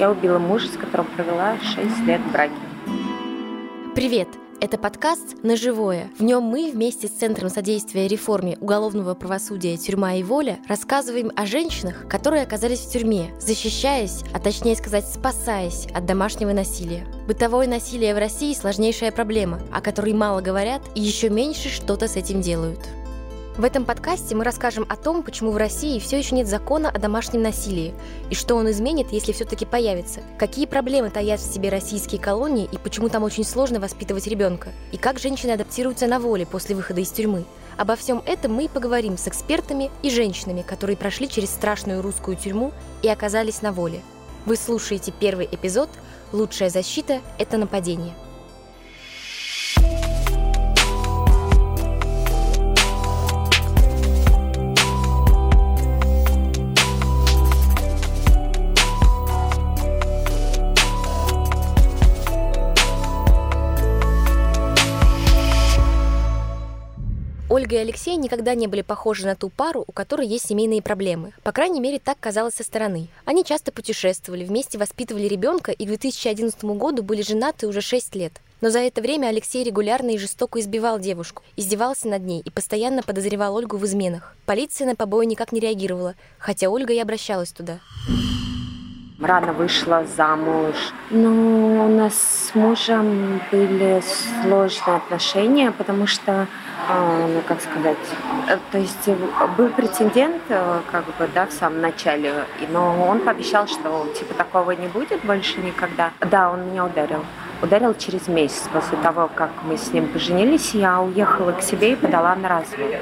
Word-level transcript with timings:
Я 0.00 0.10
убила 0.10 0.38
мужа, 0.38 0.66
с 0.66 0.78
которым 0.78 1.06
провела 1.14 1.58
6 1.60 2.06
лет 2.06 2.22
в 2.22 2.32
браке. 2.32 2.54
Привет! 3.94 4.28
Это 4.58 4.78
подкаст 4.78 5.42
«На 5.42 5.56
живое». 5.56 6.10
В 6.18 6.22
нем 6.22 6.42
мы 6.42 6.70
вместе 6.70 7.06
с 7.06 7.10
Центром 7.10 7.50
содействия 7.50 8.08
реформе 8.08 8.56
уголовного 8.62 9.14
правосудия 9.14 9.76
«Тюрьма 9.76 10.14
и 10.14 10.22
воля» 10.22 10.58
рассказываем 10.66 11.30
о 11.36 11.44
женщинах, 11.44 12.08
которые 12.08 12.44
оказались 12.44 12.80
в 12.80 12.90
тюрьме, 12.90 13.34
защищаясь, 13.40 14.24
а 14.32 14.40
точнее 14.40 14.76
сказать, 14.76 15.06
спасаясь 15.06 15.86
от 15.94 16.06
домашнего 16.06 16.52
насилия. 16.52 17.06
Бытовое 17.26 17.66
насилие 17.66 18.14
в 18.14 18.18
России– 18.18 18.54
сложнейшая 18.58 19.12
проблема, 19.12 19.60
о 19.70 19.82
которой 19.82 20.14
мало 20.14 20.40
говорят 20.40 20.80
и 20.94 21.02
еще 21.02 21.28
меньше 21.28 21.68
что-то 21.68 22.08
с 22.08 22.16
этим 22.16 22.40
делают. 22.40 22.80
В 23.56 23.64
этом 23.64 23.84
подкасте 23.84 24.34
мы 24.36 24.44
расскажем 24.44 24.86
о 24.88 24.96
том, 24.96 25.22
почему 25.22 25.50
в 25.50 25.56
России 25.56 25.98
все 25.98 26.16
еще 26.16 26.36
нет 26.36 26.46
закона 26.46 26.88
о 26.88 26.98
домашнем 26.98 27.42
насилии, 27.42 27.92
и 28.30 28.34
что 28.34 28.54
он 28.54 28.70
изменит, 28.70 29.08
если 29.10 29.32
все-таки 29.32 29.66
появится, 29.66 30.20
какие 30.38 30.66
проблемы 30.66 31.10
таят 31.10 31.40
в 31.40 31.52
себе 31.52 31.68
российские 31.68 32.20
колонии 32.20 32.68
и 32.70 32.78
почему 32.78 33.08
там 33.08 33.24
очень 33.24 33.44
сложно 33.44 33.80
воспитывать 33.80 34.28
ребенка, 34.28 34.68
и 34.92 34.96
как 34.96 35.18
женщины 35.18 35.50
адаптируются 35.50 36.06
на 36.06 36.20
воле 36.20 36.46
после 36.46 36.76
выхода 36.76 37.00
из 37.00 37.10
тюрьмы. 37.10 37.44
Обо 37.76 37.96
всем 37.96 38.22
этом 38.24 38.54
мы 38.54 38.64
и 38.64 38.68
поговорим 38.68 39.18
с 39.18 39.26
экспертами 39.26 39.90
и 40.02 40.10
женщинами, 40.10 40.62
которые 40.62 40.96
прошли 40.96 41.28
через 41.28 41.50
страшную 41.50 42.02
русскую 42.02 42.36
тюрьму 42.36 42.72
и 43.02 43.08
оказались 43.08 43.62
на 43.62 43.72
воле. 43.72 44.00
Вы 44.46 44.56
слушаете 44.56 45.12
первый 45.18 45.48
эпизод 45.50 45.90
«Лучшая 46.32 46.70
защита– 46.70 47.20
это 47.38 47.58
нападение». 47.58 48.14
Ольга 67.70 67.82
и 67.82 67.84
Алексей 67.84 68.16
никогда 68.16 68.56
не 68.56 68.66
были 68.66 68.82
похожи 68.82 69.24
на 69.24 69.36
ту 69.36 69.48
пару, 69.48 69.84
у 69.86 69.92
которой 69.92 70.26
есть 70.26 70.48
семейные 70.48 70.82
проблемы. 70.82 71.32
По 71.44 71.52
крайней 71.52 71.78
мере, 71.78 72.00
так 72.00 72.18
казалось 72.18 72.54
со 72.54 72.64
стороны. 72.64 73.06
Они 73.24 73.44
часто 73.44 73.70
путешествовали, 73.70 74.44
вместе 74.44 74.76
воспитывали 74.76 75.28
ребенка 75.28 75.70
и 75.70 75.84
к 75.84 75.86
2011 75.86 76.64
году 76.64 77.04
были 77.04 77.22
женаты 77.22 77.68
уже 77.68 77.80
6 77.80 78.16
лет. 78.16 78.32
Но 78.60 78.70
за 78.70 78.80
это 78.80 79.00
время 79.00 79.28
Алексей 79.28 79.62
регулярно 79.62 80.10
и 80.10 80.18
жестоко 80.18 80.58
избивал 80.58 80.98
девушку, 80.98 81.44
издевался 81.54 82.08
над 82.08 82.24
ней 82.24 82.42
и 82.44 82.50
постоянно 82.50 83.04
подозревал 83.04 83.54
Ольгу 83.54 83.76
в 83.76 83.86
изменах. 83.86 84.34
Полиция 84.46 84.88
на 84.88 84.96
побои 84.96 85.26
никак 85.26 85.52
не 85.52 85.60
реагировала, 85.60 86.16
хотя 86.38 86.70
Ольга 86.70 86.92
и 86.92 86.98
обращалась 86.98 87.52
туда. 87.52 87.78
Рано 89.20 89.52
вышла 89.52 90.04
замуж. 90.16 90.74
Но 91.10 91.30
у 91.84 91.88
нас 91.88 92.14
с 92.14 92.54
мужем 92.54 93.40
были 93.50 94.02
сложные 94.42 94.96
отношения, 94.96 95.70
потому 95.72 96.06
что 96.06 96.46
а, 96.88 97.26
ну 97.28 97.40
как 97.46 97.60
сказать, 97.60 97.98
э, 98.48 98.56
то 98.72 98.78
есть 98.78 99.08
был 99.56 99.68
претендент, 99.68 100.42
э, 100.48 100.80
как 100.90 101.04
бы, 101.04 101.28
да, 101.34 101.46
в 101.46 101.52
самом 101.52 101.80
начале, 101.80 102.46
но 102.70 103.06
он 103.06 103.20
пообещал, 103.20 103.68
что 103.68 104.08
типа 104.18 104.34
такого 104.34 104.72
не 104.72 104.88
будет 104.88 105.24
больше 105.24 105.60
никогда. 105.60 106.10
Да, 106.20 106.50
он 106.50 106.70
меня 106.70 106.86
ударил. 106.86 107.24
Ударил 107.62 107.94
через 107.94 108.26
месяц 108.26 108.64
после 108.72 108.96
того, 108.98 109.30
как 109.34 109.50
мы 109.64 109.76
с 109.76 109.92
ним 109.92 110.08
поженились, 110.08 110.74
я 110.74 111.00
уехала 111.02 111.52
к 111.52 111.62
себе 111.62 111.92
и 111.92 111.96
подала 111.96 112.34
на 112.34 112.48
развод. 112.48 112.96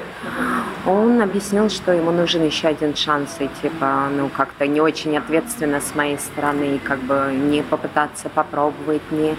Он 0.85 1.23
объяснил, 1.23 1.71
что 1.71 1.93
ему 1.93 2.11
нужен 2.11 2.45
еще 2.45 2.69
один 2.69 2.97
шанс, 2.97 3.37
и 3.39 3.49
типа, 3.63 4.09
ну, 4.11 4.29
как-то 4.29 4.67
не 4.67 4.81
очень 4.81 5.17
ответственно 5.17 5.81
с 5.81 5.95
моей 5.95 6.08
стороны, 6.17 6.77
и 6.77 6.79
как 6.79 7.01
бы 7.01 7.33
не 7.35 7.63
попытаться 7.63 8.29
попробовать, 8.29 9.03
не, 9.11 9.37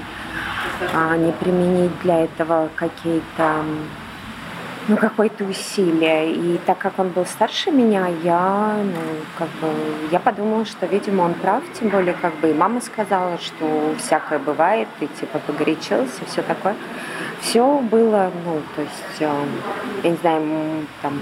а, 0.93 1.17
не 1.17 1.31
применить 1.31 1.99
для 2.01 2.25
этого 2.25 2.69
какие-то 2.75 3.63
ну, 4.89 4.97
какое-то 4.97 5.45
усилие. 5.45 6.33
И 6.33 6.57
так 6.65 6.79
как 6.79 6.97
он 6.97 7.09
был 7.09 7.25
старше 7.25 7.71
меня, 7.71 8.07
я, 8.23 8.75
ну, 8.83 9.01
как 9.37 9.47
бы, 9.61 9.71
я 10.11 10.19
подумала, 10.19 10.65
что, 10.65 10.87
видимо, 10.87 11.21
он 11.23 11.35
прав, 11.35 11.63
тем 11.79 11.89
более, 11.89 12.15
как 12.19 12.35
бы, 12.39 12.49
и 12.49 12.53
мама 12.53 12.81
сказала, 12.81 13.37
что 13.37 13.93
всякое 13.99 14.39
бывает, 14.39 14.87
и, 14.99 15.07
типа, 15.07 15.39
погорячился, 15.39 16.25
все 16.25 16.41
такое. 16.41 16.75
Все 17.41 17.79
было, 17.79 18.31
ну, 18.45 18.61
то 18.75 18.81
есть, 18.81 19.21
э, 19.21 19.45
я 20.03 20.09
не 20.09 20.17
знаю, 20.17 20.41
там, 21.01 21.13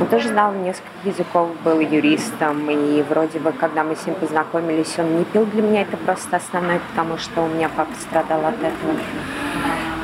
он 0.00 0.06
тоже 0.08 0.28
знал 0.28 0.52
несколько 0.52 0.88
языков, 1.04 1.50
был 1.64 1.78
юристом, 1.78 2.68
и 2.68 3.02
вроде 3.02 3.38
бы, 3.38 3.52
когда 3.52 3.84
мы 3.84 3.94
с 3.94 4.04
ним 4.04 4.16
познакомились, 4.16 4.98
он 4.98 5.18
не 5.18 5.24
пил 5.24 5.46
для 5.46 5.62
меня, 5.62 5.82
это 5.82 5.96
просто 5.96 6.36
основное, 6.36 6.80
потому 6.90 7.18
что 7.18 7.42
у 7.42 7.48
меня 7.48 7.70
папа 7.74 7.92
страдал 8.00 8.44
от 8.44 8.56
этого. 8.56 8.96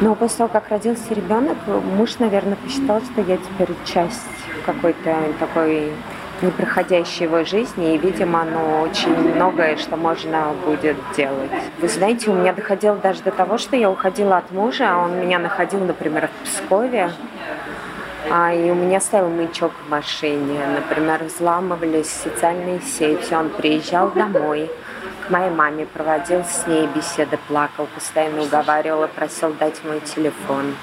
Но 0.00 0.14
после 0.14 0.38
того, 0.38 0.50
как 0.50 0.68
родился 0.68 1.12
ребенок, 1.14 1.58
муж, 1.66 2.18
наверное, 2.20 2.56
посчитал, 2.56 3.02
что 3.02 3.20
я 3.20 3.36
теперь 3.36 3.74
часть 3.84 4.22
какой-то 4.64 5.14
такой 5.38 5.92
непроходящей 6.42 7.24
его 7.24 7.44
жизни, 7.44 7.94
и, 7.94 7.98
видимо, 7.98 8.42
оно 8.42 8.82
очень 8.82 9.14
многое, 9.16 9.76
что 9.76 9.96
можно 9.96 10.52
будет 10.64 10.96
делать. 11.16 11.50
Вы 11.78 11.88
знаете, 11.88 12.30
у 12.30 12.34
меня 12.34 12.52
доходило 12.52 12.96
даже 12.96 13.22
до 13.22 13.30
того, 13.30 13.58
что 13.58 13.76
я 13.76 13.90
уходила 13.90 14.38
от 14.38 14.50
мужа, 14.50 14.88
а 14.90 15.04
он 15.04 15.20
меня 15.20 15.38
находил, 15.38 15.80
например, 15.80 16.28
в 16.28 16.44
Пскове, 16.44 17.10
а, 18.30 18.52
и 18.52 18.70
у 18.70 18.74
меня 18.74 19.00
стоял 19.00 19.28
маячок 19.28 19.72
в 19.86 19.90
машине. 19.90 20.60
Например, 20.74 21.22
взламывались 21.24 22.10
социальные 22.10 22.80
сети, 22.80 23.34
он 23.34 23.48
приезжал 23.50 24.10
домой, 24.10 24.70
моей 25.30 25.50
маме, 25.50 25.86
проводил 25.86 26.44
с 26.44 26.66
ней 26.66 26.86
беседы, 26.88 27.38
плакал, 27.48 27.86
постоянно 27.94 28.42
уговаривал 28.42 29.04
и 29.04 29.08
просил 29.08 29.52
дать 29.52 29.82
мой 29.84 30.00
телефон. 30.00 30.74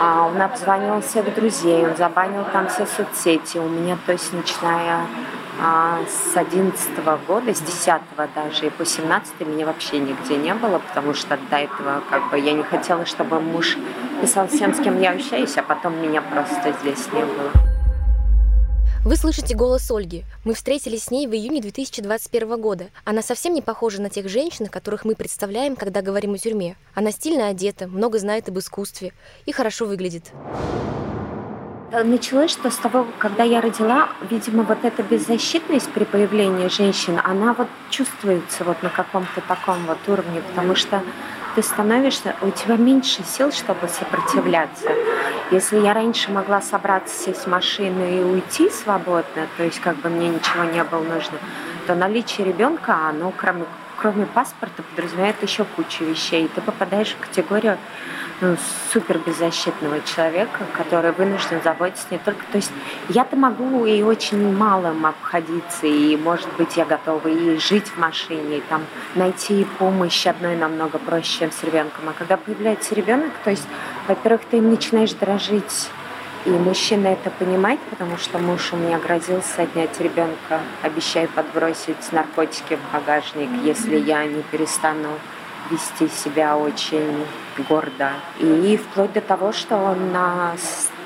А 0.00 0.28
он 0.28 0.40
обзвонил 0.40 1.00
всех 1.00 1.34
друзей, 1.34 1.84
он 1.84 1.96
забанил 1.96 2.44
там 2.52 2.68
все 2.68 2.86
соцсети. 2.86 3.58
У 3.58 3.68
меня, 3.68 3.98
то 4.06 4.12
есть, 4.12 4.32
начиная 4.32 5.00
а, 5.60 5.98
с 6.06 6.36
11 6.36 7.04
года, 7.26 7.52
с 7.52 7.60
10 7.60 8.00
даже, 8.32 8.66
и 8.66 8.70
по 8.70 8.84
17 8.84 9.40
меня 9.40 9.66
вообще 9.66 9.98
нигде 9.98 10.36
не 10.36 10.54
было, 10.54 10.78
потому 10.78 11.14
что 11.14 11.36
до 11.50 11.56
этого 11.56 12.00
как 12.10 12.30
бы 12.30 12.38
я 12.38 12.52
не 12.52 12.62
хотела, 12.62 13.06
чтобы 13.06 13.40
муж 13.40 13.76
писал 14.20 14.46
всем, 14.46 14.72
с 14.72 14.78
кем 14.78 15.00
я 15.00 15.10
общаюсь, 15.10 15.56
а 15.56 15.64
потом 15.64 16.00
меня 16.00 16.22
просто 16.22 16.72
здесь 16.80 17.12
не 17.12 17.24
было. 17.24 17.77
Вы 19.04 19.16
слышите 19.16 19.54
голос 19.54 19.90
Ольги. 19.92 20.24
Мы 20.44 20.54
встретились 20.54 21.04
с 21.04 21.10
ней 21.10 21.28
в 21.28 21.32
июне 21.32 21.60
2021 21.60 22.60
года. 22.60 22.88
Она 23.04 23.22
совсем 23.22 23.54
не 23.54 23.62
похожа 23.62 24.02
на 24.02 24.10
тех 24.10 24.28
женщин, 24.28 24.66
которых 24.66 25.04
мы 25.04 25.14
представляем, 25.14 25.76
когда 25.76 26.02
говорим 26.02 26.34
о 26.34 26.38
тюрьме. 26.38 26.76
Она 26.94 27.12
стильно 27.12 27.46
одета, 27.46 27.86
много 27.86 28.18
знает 28.18 28.48
об 28.48 28.58
искусстве 28.58 29.12
и 29.46 29.52
хорошо 29.52 29.86
выглядит. 29.86 30.24
Э, 31.92 32.02
началось, 32.02 32.50
что 32.50 32.70
с 32.70 32.76
того, 32.76 33.06
когда 33.18 33.44
я 33.44 33.60
родила, 33.60 34.08
видимо, 34.28 34.64
вот 34.64 34.84
эта 34.84 35.02
беззащитность 35.02 35.90
при 35.92 36.04
появлении 36.04 36.68
женщин, 36.68 37.20
она 37.22 37.54
вот 37.54 37.68
чувствуется 37.90 38.64
вот 38.64 38.82
на 38.82 38.90
каком-то 38.90 39.40
таком 39.46 39.86
вот 39.86 39.98
уровне, 40.08 40.42
потому 40.50 40.74
что 40.74 41.02
ты 41.54 41.62
становишься, 41.62 42.36
у 42.42 42.50
тебя 42.50 42.76
меньше 42.76 43.22
сил, 43.24 43.52
чтобы 43.52 43.88
сопротивляться. 43.88 44.90
Если 45.50 45.78
я 45.78 45.94
раньше 45.94 46.30
могла 46.30 46.60
собраться, 46.60 47.14
сесть 47.24 47.44
в 47.44 47.46
машину 47.46 48.04
и 48.04 48.22
уйти 48.22 48.70
свободно, 48.70 49.46
то 49.56 49.64
есть 49.64 49.80
как 49.80 49.96
бы 49.96 50.08
мне 50.08 50.28
ничего 50.28 50.64
не 50.64 50.84
было 50.84 51.02
нужно, 51.02 51.38
то 51.86 51.94
наличие 51.94 52.46
ребенка, 52.46 53.08
оно 53.08 53.32
кроме, 53.36 53.64
кроме 54.00 54.26
паспорта 54.26 54.82
подразумевает 54.82 55.42
еще 55.42 55.64
кучу 55.64 56.04
вещей. 56.04 56.48
Ты 56.54 56.60
попадаешь 56.60 57.14
в 57.14 57.18
категорию 57.18 57.78
ну, 58.40 58.56
супер 58.92 59.20
человека, 60.04 60.64
который 60.72 61.12
вынужден 61.12 61.60
заботиться 61.62 62.06
не 62.10 62.18
только... 62.18 62.44
То 62.52 62.58
есть 62.58 62.70
я-то 63.08 63.36
могу 63.36 63.84
и 63.84 64.00
очень 64.02 64.56
малым 64.56 65.06
обходиться, 65.06 65.86
и, 65.86 66.16
может 66.16 66.48
быть, 66.56 66.76
я 66.76 66.84
готова 66.84 67.26
и 67.26 67.58
жить 67.58 67.88
в 67.88 67.98
машине, 67.98 68.58
и 68.58 68.62
там 68.68 68.82
найти 69.16 69.66
помощь 69.78 70.26
одной 70.26 70.56
намного 70.56 70.98
проще, 70.98 71.40
чем 71.40 71.52
с 71.52 71.64
ребенком. 71.64 72.08
А 72.08 72.12
когда 72.12 72.36
появляется 72.36 72.94
ребенок, 72.94 73.32
то 73.42 73.50
есть, 73.50 73.66
во-первых, 74.06 74.42
ты 74.48 74.58
им 74.58 74.70
начинаешь 74.70 75.12
дрожить, 75.12 75.90
и 76.48 76.50
мужчина 76.50 77.08
это 77.08 77.30
понимает, 77.30 77.78
потому 77.90 78.16
что 78.16 78.38
муж 78.38 78.72
у 78.72 78.76
меня 78.76 78.98
грозился 78.98 79.62
отнять 79.62 80.00
ребенка, 80.00 80.60
обещая 80.82 81.28
подбросить 81.28 82.10
наркотики 82.10 82.76
в 82.76 82.92
багажник, 82.94 83.50
если 83.62 83.98
я 83.98 84.24
не 84.24 84.42
перестану 84.42 85.10
вести 85.70 86.08
себя 86.08 86.56
очень 86.56 87.26
гордо. 87.68 88.12
И 88.38 88.78
вплоть 88.78 89.12
до 89.12 89.20
того, 89.20 89.52
что 89.52 89.76
он 89.76 90.10
на, 90.10 90.54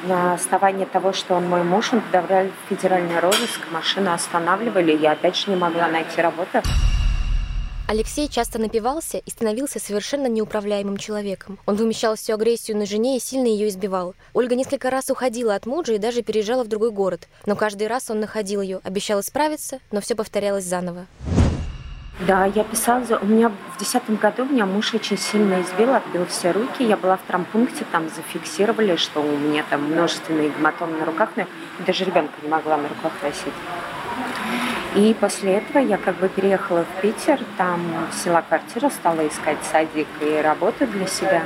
на 0.05 0.35
основании 0.35 0.85
того, 0.85 1.13
что 1.13 1.35
он 1.35 1.49
мой 1.49 1.65
муж, 1.65 1.93
он 1.93 2.03
подавлял 2.03 2.47
федеральный 2.69 3.19
розыск, 3.19 3.61
машину 3.73 4.13
останавливали, 4.13 4.97
я 4.97 5.13
опять 5.13 5.37
же 5.37 5.51
не 5.51 5.57
могла 5.57 5.89
найти 5.89 6.23
работу. 6.23 6.63
Алексей 7.89 8.29
часто 8.29 8.59
напивался 8.59 9.19
и 9.19 9.31
становился 9.31 9.79
совершенно 9.79 10.27
неуправляемым 10.27 10.97
человеком. 10.97 11.59
Он 11.67 11.77
вымещал 11.77 12.17
всю 12.17 12.35
агрессию 12.35 12.77
на 12.77 12.87
жене 12.87 13.17
и 13.17 13.21
сильно 13.21 13.47
ее 13.47 13.69
избивал. 13.69 14.15
Ольга 14.33 14.55
несколько 14.55 14.89
раз 14.89 15.11
уходила 15.11 15.55
от 15.55 15.67
мужа 15.67 15.95
и 15.95 15.99
даже 15.99 16.23
переезжала 16.23 16.65
в 16.65 16.69
другой 16.69 16.91
город. 16.91 17.29
Но 17.45 17.57
каждый 17.57 17.89
раз 17.89 18.09
он 18.11 18.21
находил 18.21 18.63
ее, 18.63 18.81
обещал 18.83 19.21
исправиться, 19.21 19.81
но 19.91 20.01
все 20.01 20.15
повторялось 20.15 20.65
заново. 20.65 21.07
Да, 22.27 22.47
я 22.47 22.63
писала, 22.63 23.05
у 23.21 23.27
меня 23.27 23.49
в 23.49 23.81
десятом 23.81 24.15
году 24.17 24.45
меня 24.45 24.65
муж 24.65 24.95
очень 24.95 25.19
сильно 25.19 25.61
избил, 25.61 25.93
отбил 25.93 26.25
все 26.27 26.53
руки. 26.53 26.85
Я 26.85 26.97
была 26.97 27.17
в 27.17 27.23
травмпункте, 27.27 27.85
там 27.91 28.09
зафиксировали, 28.09 28.95
что 28.95 29.21
у 29.21 29.37
меня 29.37 29.65
там 29.69 29.83
множественные 29.91 30.51
гематомы 30.51 30.99
на 30.99 31.05
руках, 31.05 31.31
но 31.35 31.43
я 31.43 31.49
даже 31.85 32.05
ребенка 32.05 32.35
не 32.43 32.49
могла 32.49 32.77
на 32.77 32.89
руках 32.89 33.13
носить. 33.23 33.55
И 34.95 35.15
после 35.19 35.55
этого 35.55 35.83
я 35.83 35.97
как 35.97 36.17
бы 36.17 36.29
переехала 36.29 36.85
в 36.85 37.01
Питер, 37.01 37.41
там 37.57 37.81
села 38.13 38.43
квартиру, 38.47 38.91
стала 38.91 39.27
искать 39.27 39.59
садик 39.71 40.09
и 40.21 40.41
работу 40.43 40.87
для 40.87 41.07
себя. 41.07 41.43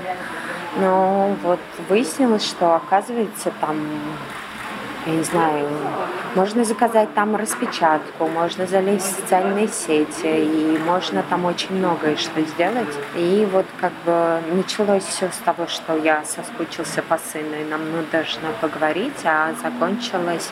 Но 0.79 1.37
вот 1.43 1.61
выяснилось, 1.89 2.45
что 2.45 2.75
оказывается 2.75 3.53
там 3.61 3.77
я 5.07 5.13
не 5.13 5.23
знаю, 5.23 5.69
можно 6.35 6.65
заказать 6.65 7.15
там 7.15 7.37
распечатку, 7.37 8.27
можно 8.27 8.67
залезть 8.67 9.07
в 9.07 9.21
социальные 9.21 9.69
сети, 9.69 10.27
и 10.27 10.79
можно 10.85 11.23
там 11.23 11.45
очень 11.45 11.77
многое 11.77 12.17
что 12.17 12.41
сделать. 12.41 12.93
И 13.15 13.49
вот 13.53 13.67
как 13.81 13.93
бы 14.05 14.41
началось 14.53 15.05
все 15.05 15.31
с 15.31 15.37
того, 15.45 15.69
что 15.69 15.97
я 15.97 16.25
соскучился 16.25 17.03
по 17.03 17.19
сыну, 17.19 17.55
и 17.55 17.65
нам 17.65 17.83
нужно 17.93 18.49
поговорить, 18.61 19.25
а 19.25 19.55
закончилось 19.63 20.51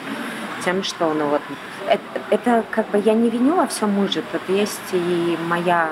тем, 0.65 0.85
что, 0.85 1.13
ну 1.13 1.27
вот, 1.27 1.43
это, 1.89 2.03
это 2.31 2.65
как 2.71 2.89
бы 2.91 2.99
я 2.99 3.15
не 3.15 3.31
виню 3.31 3.57
во 3.57 3.67
всем 3.67 3.91
мужа, 3.91 4.23
тут 4.33 4.43
есть 4.49 4.93
и 4.93 5.39
моя 5.47 5.91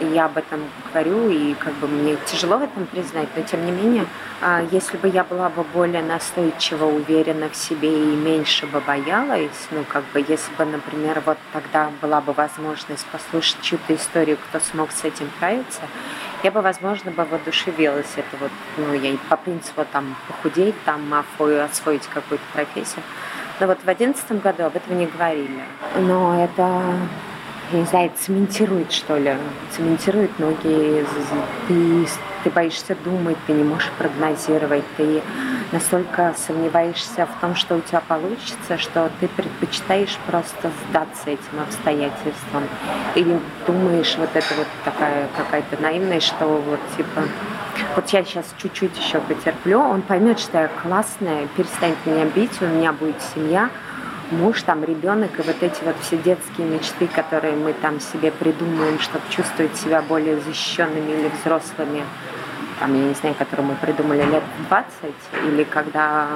и 0.00 0.06
я 0.06 0.26
об 0.26 0.36
этом 0.36 0.60
говорю, 0.92 1.28
и 1.28 1.54
как 1.54 1.72
бы 1.74 1.88
мне 1.88 2.16
тяжело 2.26 2.58
в 2.58 2.62
этом 2.62 2.86
признать, 2.86 3.28
но 3.36 3.42
тем 3.42 3.64
не 3.66 3.72
менее, 3.72 4.06
а, 4.40 4.62
если 4.70 4.96
бы 4.96 5.08
я 5.08 5.24
была 5.24 5.48
бы 5.48 5.64
более 5.64 6.02
настойчиво 6.02 6.84
уверена 6.84 7.48
в 7.48 7.56
себе 7.56 7.90
и 7.90 8.16
меньше 8.16 8.66
бы 8.66 8.80
боялась, 8.80 9.68
ну 9.70 9.84
как 9.84 10.04
бы 10.12 10.20
если 10.20 10.52
бы, 10.56 10.64
например, 10.64 11.22
вот 11.24 11.38
тогда 11.52 11.90
была 12.00 12.20
бы 12.20 12.32
возможность 12.32 13.06
послушать 13.06 13.60
чью-то 13.62 13.94
историю, 13.94 14.36
кто 14.36 14.60
смог 14.60 14.92
с 14.92 15.04
этим 15.04 15.28
справиться, 15.36 15.80
я 16.44 16.52
бы, 16.52 16.60
возможно, 16.60 17.10
бы 17.10 17.24
воодушевилась. 17.24 18.12
Это 18.16 18.36
вот, 18.38 18.52
ну, 18.76 18.92
я 18.94 19.16
по 19.28 19.36
принципу 19.36 19.84
там 19.92 20.14
похудеть, 20.28 20.76
там 20.84 21.12
освоить 21.14 22.06
какую-то 22.06 22.44
профессию. 22.52 23.02
Но 23.60 23.66
вот 23.66 23.78
в 23.84 23.88
одиннадцатом 23.88 24.38
году 24.38 24.64
об 24.64 24.76
этом 24.76 24.98
не 24.98 25.06
говорили. 25.06 25.62
Но 25.96 26.44
это 26.44 26.82
я 27.72 27.80
не 27.80 27.84
знаю, 27.84 28.10
цементирует, 28.18 28.92
что 28.92 29.18
ли, 29.18 29.36
цементирует 29.76 30.38
ноги, 30.38 31.04
ты, 31.66 32.06
ты 32.42 32.50
боишься 32.50 32.96
думать, 33.04 33.36
ты 33.46 33.52
не 33.52 33.62
можешь 33.62 33.90
прогнозировать, 33.98 34.84
ты 34.96 35.20
настолько 35.70 36.34
сомневаешься 36.36 37.26
в 37.26 37.40
том, 37.40 37.54
что 37.54 37.76
у 37.76 37.80
тебя 37.80 38.00
получится, 38.00 38.78
что 38.78 39.10
ты 39.20 39.28
предпочитаешь 39.28 40.16
просто 40.26 40.70
сдаться 40.88 41.24
этим 41.26 41.60
обстоятельствам. 41.60 42.64
Или 43.14 43.38
думаешь, 43.66 44.16
вот 44.16 44.30
это 44.32 44.54
вот 44.56 44.66
такая 44.84 45.28
какая-то 45.36 45.82
наивная, 45.82 46.20
что 46.20 46.46
вот 46.46 46.80
типа 46.96 47.22
вот 47.96 48.08
я 48.10 48.24
сейчас 48.24 48.46
чуть-чуть 48.58 48.96
еще 48.98 49.20
потерплю, 49.20 49.80
он 49.80 50.02
поймет, 50.02 50.38
что 50.38 50.58
я 50.58 50.68
классная, 50.68 51.46
перестанет 51.56 51.96
меня 52.04 52.24
бить, 52.26 52.60
у 52.60 52.66
меня 52.66 52.92
будет 52.92 53.16
семья, 53.34 53.70
муж, 54.30 54.62
там 54.62 54.84
ребенок 54.84 55.38
и 55.38 55.42
вот 55.42 55.62
эти 55.62 55.82
вот 55.84 55.96
все 56.02 56.16
детские 56.18 56.66
мечты, 56.66 57.06
которые 57.06 57.56
мы 57.56 57.72
там 57.72 58.00
себе 58.00 58.30
придумываем, 58.30 58.98
чтобы 59.00 59.24
чувствовать 59.30 59.76
себя 59.76 60.02
более 60.02 60.40
защищенными 60.40 61.10
или 61.10 61.30
взрослыми, 61.40 62.04
там, 62.78 62.94
я 62.94 63.08
не 63.08 63.14
знаю, 63.14 63.34
которые 63.34 63.66
мы 63.66 63.74
придумали 63.74 64.22
лет 64.22 64.42
в 64.58 64.68
20, 64.68 64.86
или 65.46 65.64
когда, 65.64 66.28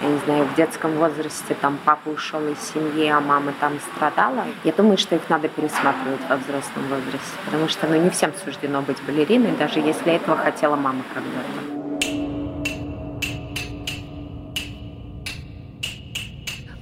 я 0.00 0.08
не 0.08 0.18
знаю, 0.18 0.44
в 0.44 0.54
детском 0.54 0.92
возрасте 0.92 1.54
там 1.60 1.78
папа 1.84 2.08
ушел 2.08 2.40
из 2.48 2.58
семьи, 2.60 3.08
а 3.08 3.20
мама 3.20 3.52
там 3.60 3.78
страдала, 3.94 4.44
я 4.64 4.72
думаю, 4.72 4.98
что 4.98 5.16
их 5.16 5.28
надо 5.28 5.48
пересматривать 5.48 6.20
во 6.28 6.36
взрослом 6.36 6.84
возрасте, 6.88 7.36
потому 7.44 7.68
что, 7.68 7.86
ну, 7.86 7.96
не 7.96 8.10
всем 8.10 8.32
суждено 8.44 8.82
быть 8.82 9.02
балериной, 9.02 9.52
даже 9.52 9.80
если 9.80 10.12
этого 10.12 10.36
хотела 10.36 10.76
мама 10.76 11.02
когда-то. 11.14 11.81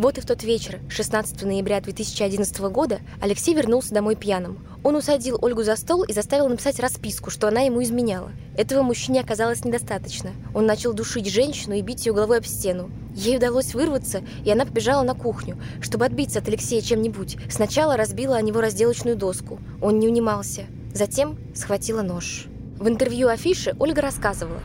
Вот 0.01 0.17
и 0.17 0.23
в 0.23 0.25
тот 0.25 0.43
вечер, 0.45 0.81
16 0.89 1.43
ноября 1.43 1.79
2011 1.79 2.59
года, 2.73 3.01
Алексей 3.21 3.55
вернулся 3.55 3.93
домой 3.93 4.17
пьяным. 4.17 4.67
Он 4.83 4.97
усадил 4.97 5.39
Ольгу 5.43 5.63
за 5.63 5.77
стол 5.77 6.05
и 6.05 6.15
заставил 6.15 6.49
написать 6.49 6.81
расписку, 6.81 7.29
что 7.29 7.49
она 7.49 7.61
ему 7.61 7.83
изменяла. 7.83 8.33
Этого 8.57 8.81
мужчине 8.81 9.21
оказалось 9.21 9.63
недостаточно. 9.63 10.31
Он 10.55 10.65
начал 10.65 10.95
душить 10.95 11.31
женщину 11.31 11.75
и 11.75 11.83
бить 11.83 12.07
ее 12.07 12.15
головой 12.15 12.39
об 12.39 12.47
стену. 12.47 12.91
Ей 13.15 13.37
удалось 13.37 13.75
вырваться, 13.75 14.23
и 14.43 14.51
она 14.51 14.65
побежала 14.65 15.03
на 15.03 15.15
кухню, 15.15 15.59
чтобы 15.83 16.07
отбиться 16.07 16.39
от 16.39 16.49
Алексея 16.49 16.81
чем-нибудь. 16.81 17.37
Сначала 17.51 17.99
разбила 17.99 18.37
о 18.37 18.43
него 18.43 18.63
разделочную 18.63 19.19
доску. 19.19 19.59
Он 19.83 19.99
не 19.99 20.09
унимался. 20.09 20.65
Затем 20.95 21.37
схватила 21.55 22.01
нож. 22.01 22.47
В 22.79 22.89
интервью 22.89 23.29
афиши 23.29 23.77
Ольга 23.79 24.01
рассказывала. 24.01 24.61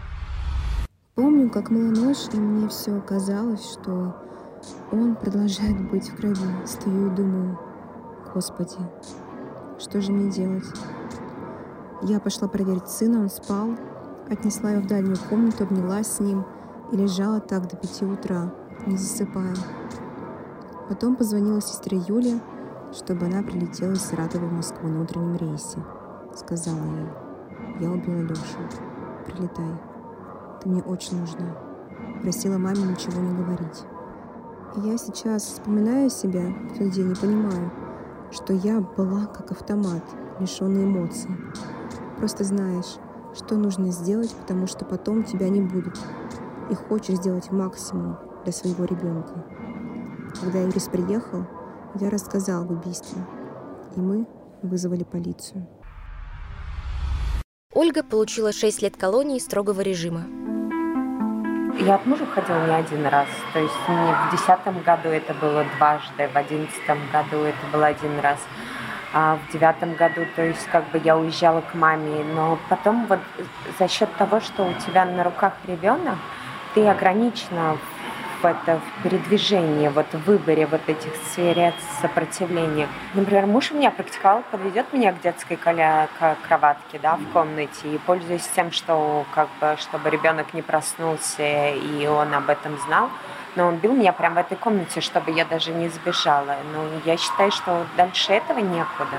Помню, 1.16 1.50
как 1.50 1.72
мыла 1.72 1.92
нож, 1.92 2.20
и 2.32 2.38
мне 2.38 2.70
все 2.70 3.02
казалось, 3.02 3.74
что 3.74 4.16
он 4.92 5.16
продолжает 5.16 5.90
быть 5.90 6.10
в 6.10 6.16
крови. 6.16 6.66
Стою 6.66 7.08
и 7.08 7.16
думаю, 7.16 7.60
Господи, 8.34 8.78
что 9.80 10.02
же 10.02 10.12
мне 10.12 10.32
делать? 10.32 10.66
Я 12.02 12.20
пошла 12.20 12.48
проверить 12.48 12.88
сына, 12.88 13.22
он 13.22 13.30
спал, 13.30 13.70
отнесла 14.30 14.72
его 14.72 14.82
в 14.82 14.88
дальнюю 14.88 15.18
комнату, 15.30 15.64
обнялась 15.64 16.08
с 16.08 16.20
ним 16.20 16.46
и 16.92 16.98
лежала 16.98 17.40
так 17.40 17.68
до 17.68 17.78
пяти 17.78 18.06
утра, 18.06 18.54
не 18.86 18.98
засыпая. 18.98 19.56
Потом 20.90 21.16
позвонила 21.16 21.62
сестре 21.62 21.98
Юле, 22.08 22.40
чтобы 22.94 23.26
она 23.26 23.42
прилетела 23.42 23.94
из 23.94 24.02
Саратова 24.02 24.46
в 24.46 24.54
Москву 24.54 24.88
на 24.88 25.02
утреннем 25.02 25.36
рейсе. 25.38 25.80
Сказала 26.36 26.84
ей, 26.84 27.10
я 27.80 27.92
убила 27.92 28.22
Лешу, 28.22 28.60
прилетай, 29.26 29.80
ты 30.62 30.70
мне 30.70 30.84
очень 30.84 31.20
нужна. 31.20 31.58
Просила 32.22 32.58
маме 32.58 32.84
ничего 32.84 33.20
не 33.22 33.34
говорить. 33.36 33.86
Я 34.84 34.98
сейчас 34.98 35.44
вспоминаю 35.44 36.10
себя 36.10 36.42
в 36.42 36.78
тот 36.78 36.90
день 36.90 37.14
и 37.14 37.16
понимаю, 37.16 37.72
что 38.30 38.52
я 38.52 38.82
была 38.82 39.26
как 39.26 39.52
автомат, 39.52 40.04
лишенный 40.42 40.84
эмоций. 40.84 41.32
Просто 42.18 42.44
знаешь, 42.44 42.98
что 43.34 43.56
нужно 43.56 43.92
сделать, 43.92 44.36
потому 44.36 44.68
что 44.68 44.84
потом 44.84 45.24
тебя 45.24 45.48
не 45.48 45.62
будет. 45.62 45.98
И 46.70 46.76
хочешь 46.76 47.16
сделать 47.16 47.52
максимум 47.52 48.18
для 48.44 48.52
своего 48.52 48.84
ребенка. 48.84 49.46
Когда 50.42 50.60
Юрис 50.60 50.90
приехал, 50.90 51.48
я 52.02 52.10
рассказал 52.10 52.64
об 52.64 52.72
убийстве, 52.72 53.26
и 53.96 54.02
мы 54.02 54.28
вызвали 54.62 55.06
полицию. 55.06 55.70
Ольга 57.74 58.04
получила 58.04 58.52
6 58.52 58.82
лет 58.82 58.98
колонии 58.98 59.40
строгого 59.40 59.80
режима. 59.80 60.26
Я 61.78 61.96
от 61.96 62.06
мужа 62.06 62.26
ходила 62.26 62.66
не 62.68 62.74
один 62.74 63.06
раз. 63.06 63.28
То 63.52 63.60
есть 63.60 63.90
не 63.90 63.96
в 63.96 64.32
десятом 64.32 64.82
году 64.82 65.10
это 65.10 65.34
было 65.34 65.66
дважды, 65.78 66.30
в 66.34 66.36
одиннадцатом 66.36 67.00
году 67.12 67.44
это 67.44 67.58
был 67.72 67.84
один 67.84 68.20
раз. 68.22 68.40
А 69.14 69.38
в 69.38 69.52
девятом 69.52 69.94
году, 69.96 70.26
то 70.36 70.42
есть 70.42 70.66
как 70.68 70.90
бы 70.92 71.02
я 71.04 71.18
уезжала 71.18 71.62
к 71.62 71.74
маме, 71.74 72.24
но 72.34 72.58
потом 72.70 73.06
вот 73.08 73.20
за 73.78 73.88
счет 73.90 74.14
того, 74.16 74.40
что 74.40 74.64
у 74.64 74.74
тебя 74.74 75.06
на 75.06 75.24
руках 75.24 75.54
ребенок, 75.68 76.16
ты 76.74 76.88
ограничена 76.88 77.78
в, 77.78 77.95
это, 78.44 78.80
в 78.80 79.04
передвижении, 79.04 79.88
вот 79.88 80.08
в 80.12 80.26
выборе 80.26 80.66
вот 80.66 80.82
этих 80.88 81.16
сфер 81.28 81.74
сопротивления. 82.02 82.88
Например, 83.14 83.46
муж 83.46 83.72
у 83.72 83.76
меня 83.76 83.92
практиковал, 83.92 84.44
подведет 84.52 84.92
меня 84.94 85.14
к 85.14 85.22
детской 85.22 85.56
коля, 85.56 86.08
к 86.20 86.36
кроватке, 86.48 87.00
да, 87.00 87.16
в 87.16 87.26
комнате, 87.32 87.88
и 87.96 87.98
пользуясь 88.00 88.48
тем, 88.56 88.72
что 88.72 89.26
как 89.34 89.48
бы, 89.62 89.76
чтобы 89.80 90.10
ребенок 90.10 90.54
не 90.54 90.62
проснулся, 90.62 91.70
и 91.70 92.08
он 92.08 92.34
об 92.34 92.50
этом 92.50 92.78
знал, 92.80 93.10
но 93.56 93.68
он 93.68 93.78
бил 93.78 93.94
меня 93.94 94.12
прямо 94.12 94.36
в 94.36 94.46
этой 94.46 94.58
комнате, 94.58 95.02
чтобы 95.02 95.32
я 95.32 95.46
даже 95.46 95.72
не 95.72 95.88
сбежала. 95.90 96.58
Но 96.74 96.86
я 97.06 97.18
считаю, 97.18 97.52
что 97.52 97.86
дальше 97.96 98.34
этого 98.34 98.60
некуда. 98.60 99.18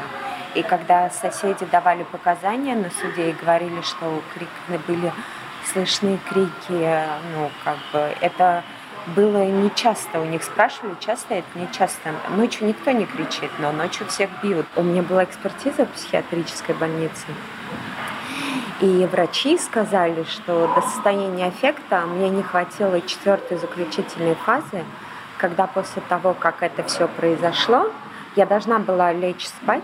И 0.54 0.62
когда 0.62 1.10
соседи 1.10 1.64
давали 1.66 2.02
показания 2.04 2.74
на 2.74 2.90
суде 2.90 3.30
и 3.30 3.32
говорили, 3.32 3.80
что 3.82 4.22
крики 4.34 4.82
были 4.86 5.12
слышны 5.64 6.18
крики, 6.28 7.00
ну, 7.34 7.50
как 7.64 7.76
бы, 7.92 8.14
это 8.20 8.62
было 9.14 9.44
не 9.44 9.70
часто. 9.74 10.20
У 10.20 10.24
них 10.24 10.42
спрашивали, 10.42 10.96
часто 11.00 11.34
это 11.34 11.46
не 11.54 11.68
часто. 11.72 12.12
Ночью 12.30 12.66
никто 12.66 12.90
не 12.90 13.06
кричит, 13.06 13.50
но 13.58 13.70
ночью 13.72 14.06
всех 14.06 14.30
бьют. 14.42 14.66
У 14.74 14.82
меня 14.82 15.02
была 15.02 15.24
экспертиза 15.24 15.86
в 15.86 15.90
психиатрической 15.90 16.74
больнице. 16.74 17.26
И 18.80 19.08
врачи 19.10 19.56
сказали, 19.58 20.24
что 20.24 20.70
до 20.74 20.82
состояния 20.82 21.46
аффекта 21.46 22.02
мне 22.02 22.28
не 22.28 22.42
хватило 22.42 23.00
четвертой 23.00 23.58
заключительной 23.58 24.34
фазы, 24.34 24.84
когда 25.38 25.66
после 25.66 26.02
того, 26.08 26.34
как 26.34 26.62
это 26.62 26.82
все 26.82 27.08
произошло, 27.08 27.90
я 28.34 28.44
должна 28.44 28.78
была 28.78 29.12
лечь 29.12 29.46
спать, 29.46 29.82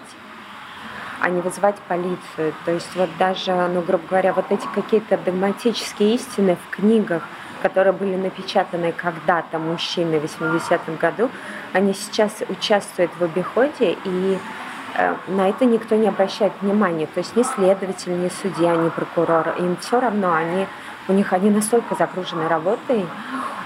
а 1.21 1.31
не 1.31 1.41
вызывать 1.41 1.77
полицию. 1.89 2.53
То 2.65 2.73
есть 2.73 2.95
вот 2.97 3.09
даже, 3.19 3.55
ну, 3.69 3.81
грубо 3.81 4.05
говоря, 4.09 4.35
вот 4.35 4.47
эти 4.51 4.67
какие-то 4.75 5.17
догматические 5.17 6.17
истины 6.17 6.57
в 6.57 6.75
книгах– 6.75 7.23
которые 7.63 7.93
были 7.93 8.17
напечатаны 8.17 8.93
когда-то 8.93 9.59
мужчины 9.59 10.19
в 10.19 10.25
80-м 10.25 10.97
году, 10.97 11.31
они 11.73 11.95
сейчас 11.95 12.33
участвуют 12.49 13.13
в 13.19 13.23
обиходе, 13.23 13.97
и 14.05 14.39
э, 14.97 15.15
на 15.29 15.49
это 15.49 15.65
никто 15.65 15.95
не 15.95 16.09
обращает 16.09 16.53
внимания. 16.61 17.07
То 17.07 17.19
есть 17.19 17.37
ни 17.37 17.43
следователь, 17.43 18.21
ни 18.21 18.29
судья, 18.29 18.75
ни 18.75 18.89
прокурор. 18.89 19.55
Им 19.59 19.77
все 19.77 20.01
равно, 20.01 20.35
они, 20.35 20.67
у 21.09 21.13
них 21.13 21.33
они 21.33 21.51
настолько 21.51 21.95
загружены 21.95 22.49
работой, 22.49 23.07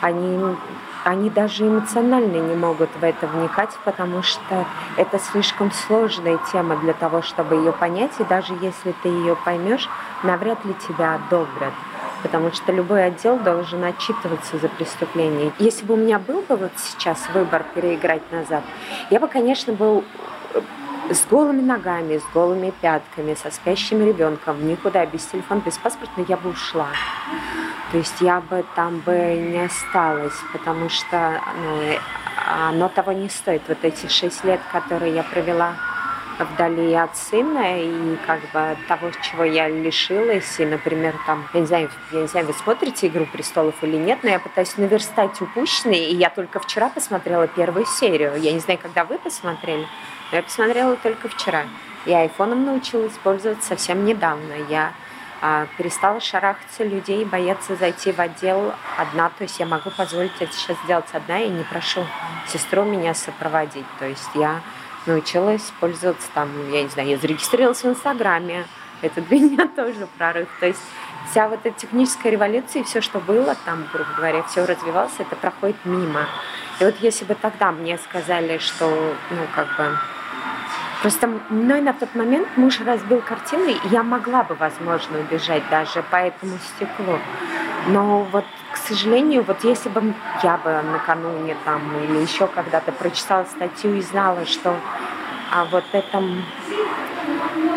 они 0.02 0.56
они 1.04 1.30
даже 1.30 1.68
эмоционально 1.68 2.38
не 2.38 2.56
могут 2.56 2.90
в 3.00 3.04
это 3.04 3.28
вникать, 3.28 3.70
потому 3.84 4.24
что 4.24 4.64
это 4.96 5.20
слишком 5.20 5.70
сложная 5.70 6.36
тема 6.50 6.74
для 6.78 6.94
того, 6.94 7.22
чтобы 7.22 7.54
ее 7.54 7.70
понять, 7.70 8.10
и 8.18 8.24
даже 8.24 8.54
если 8.60 8.92
ты 9.04 9.08
ее 9.08 9.36
поймешь, 9.36 9.88
навряд 10.24 10.64
ли 10.64 10.74
тебя 10.74 11.14
одобрят 11.14 11.72
потому 12.23 12.52
что 12.52 12.73
любой 12.73 13.04
отдел 13.04 13.38
должен 13.38 13.85
отчитываться 13.85 14.58
за 14.58 14.68
преступление. 14.68 15.52
Если 15.58 15.85
бы 15.85 15.94
у 15.94 15.96
меня 15.96 16.18
был 16.18 16.42
бы 16.42 16.56
вот 16.56 16.73
сейчас 16.76 17.28
выбор 17.32 17.64
переиграть 17.75 18.30
назад, 18.32 18.62
я 19.11 19.20
бы, 19.20 19.28
конечно, 19.28 19.73
был 19.73 20.04
с 21.11 21.25
голыми 21.26 21.61
ногами, 21.61 22.18
с 22.18 22.25
голыми 22.35 22.73
пятками, 22.80 23.35
со 23.35 23.50
спящим 23.50 24.04
ребенком, 24.04 24.66
никуда, 24.66 25.06
без 25.06 25.25
телефона, 25.26 25.62
без 25.64 25.78
паспорта, 25.78 26.25
я 26.26 26.37
бы 26.37 26.50
ушла. 26.50 26.88
То 27.92 27.99
есть 27.99 28.20
я 28.20 28.40
бы 28.40 28.64
там 28.75 28.99
бы 28.99 29.12
не 29.12 29.64
осталась, 29.64 30.35
потому 30.52 30.88
что 30.88 31.40
ну, 31.62 31.99
оно 32.68 32.88
того 32.88 33.12
не 33.12 33.28
стоит. 33.28 33.62
Вот 33.68 33.78
эти 33.82 34.08
шесть 34.08 34.44
лет, 34.44 34.61
которые 34.73 35.14
я 35.14 35.23
провела 35.23 35.75
вдали 36.38 36.93
от 36.95 37.16
сына 37.16 37.81
и 37.81 38.16
как 38.26 38.40
бы 38.52 38.76
того, 38.88 39.11
чего 39.23 39.45
я 39.45 39.69
лишилась. 39.69 40.59
И, 40.61 40.66
например, 40.66 41.14
там, 41.26 41.49
я 41.55 41.61
не 41.61 41.66
знаю, 41.66 41.90
я 42.12 42.21
не 42.21 42.28
знаю, 42.28 42.47
вы 42.47 42.52
смотрите 42.52 43.07
«Игру 43.07 43.26
престолов» 43.26 43.75
или 43.83 43.97
нет, 43.97 44.21
но 44.23 44.31
я 44.31 44.38
пытаюсь 44.38 44.76
наверстать 44.76 45.40
упущенные, 45.40 46.11
и 46.11 46.14
я 46.14 46.31
только 46.31 46.61
вчера 46.61 46.88
посмотрела 46.88 47.47
первую 47.47 47.87
серию. 47.87 48.37
Я 48.37 48.52
не 48.52 48.61
знаю, 48.61 48.78
когда 48.81 49.05
вы 49.05 49.19
посмотрели, 49.19 49.87
но 50.31 50.37
я 50.37 50.43
посмотрела 50.43 50.97
только 50.97 51.28
вчера. 51.28 51.64
Я 52.05 52.21
айфоном 52.21 52.64
научилась 52.64 53.14
пользоваться 53.23 53.69
совсем 53.69 54.05
недавно. 54.05 54.52
Я 54.69 54.93
а, 55.43 55.66
перестала 55.76 56.21
шарахаться 56.21 56.85
людей, 56.85 57.25
бояться 57.25 57.76
зайти 57.76 58.12
в 58.12 58.21
отдел 58.21 58.73
одна. 58.97 59.28
То 59.31 59.43
есть 59.43 59.59
я 59.59 59.66
могу 59.66 59.90
позволить 59.90 60.33
это 60.40 60.52
сейчас 60.52 60.76
сделать 60.85 61.07
одна 61.12 61.40
и 61.40 61.49
не 61.49 61.64
прошу 61.64 62.07
сестру 62.47 62.85
меня 62.85 63.12
сопроводить. 63.14 63.87
То 63.99 64.07
есть 64.07 64.31
я 64.35 64.61
научилась 65.06 65.72
пользоваться 65.80 66.28
там, 66.34 66.48
я 66.70 66.82
не 66.82 66.88
знаю, 66.88 67.08
я 67.08 67.18
зарегистрировалась 67.18 67.82
в 67.82 67.88
Инстаграме. 67.88 68.64
Это 69.02 69.20
для 69.20 69.38
меня 69.40 69.68
тоже 69.68 70.06
прорыв. 70.18 70.48
То 70.60 70.66
есть 70.66 70.82
вся 71.30 71.48
вот 71.48 71.60
эта 71.64 71.78
техническая 71.78 72.32
революция 72.32 72.82
и 72.82 72.84
все, 72.84 73.00
что 73.00 73.20
было 73.20 73.56
там, 73.64 73.86
грубо 73.92 74.10
говоря, 74.16 74.42
все 74.44 74.64
развивалось, 74.64 75.12
это 75.18 75.36
проходит 75.36 75.76
мимо. 75.84 76.26
И 76.80 76.84
вот 76.84 76.94
если 77.00 77.25
бы 77.25 77.34
тогда 77.34 77.72
мне 77.72 77.98
сказали, 77.98 78.58
что, 78.58 78.88
ну, 79.30 79.46
как 79.54 79.76
бы, 79.76 79.98
Просто 81.02 81.28
мной 81.50 81.82
на 81.82 81.92
тот 81.92 82.14
момент 82.14 82.48
муж 82.56 82.80
разбил 82.80 83.20
картину, 83.20 83.68
и 83.68 83.78
я 83.90 84.02
могла 84.02 84.42
бы, 84.42 84.54
возможно, 84.54 85.18
убежать 85.20 85.62
даже 85.70 86.02
по 86.10 86.16
этому 86.16 86.58
стеклу. 86.58 87.18
Но 87.88 88.25
вот, 88.32 88.44
к 88.76 88.88
сожалению, 88.88 89.42
вот 89.42 89.64
если 89.64 89.88
бы 89.88 90.14
я 90.42 90.59
бы 90.59 90.83
накануне 90.92 91.56
там 91.64 91.80
или 92.04 92.18
еще 92.18 92.47
когда-то 92.47 92.92
прочитала 92.92 93.45
статью 93.45 93.97
и 93.97 94.02
знала, 94.02 94.45
что 94.45 94.76
а 95.50 95.64
вот 95.64 95.85
этом 95.92 96.45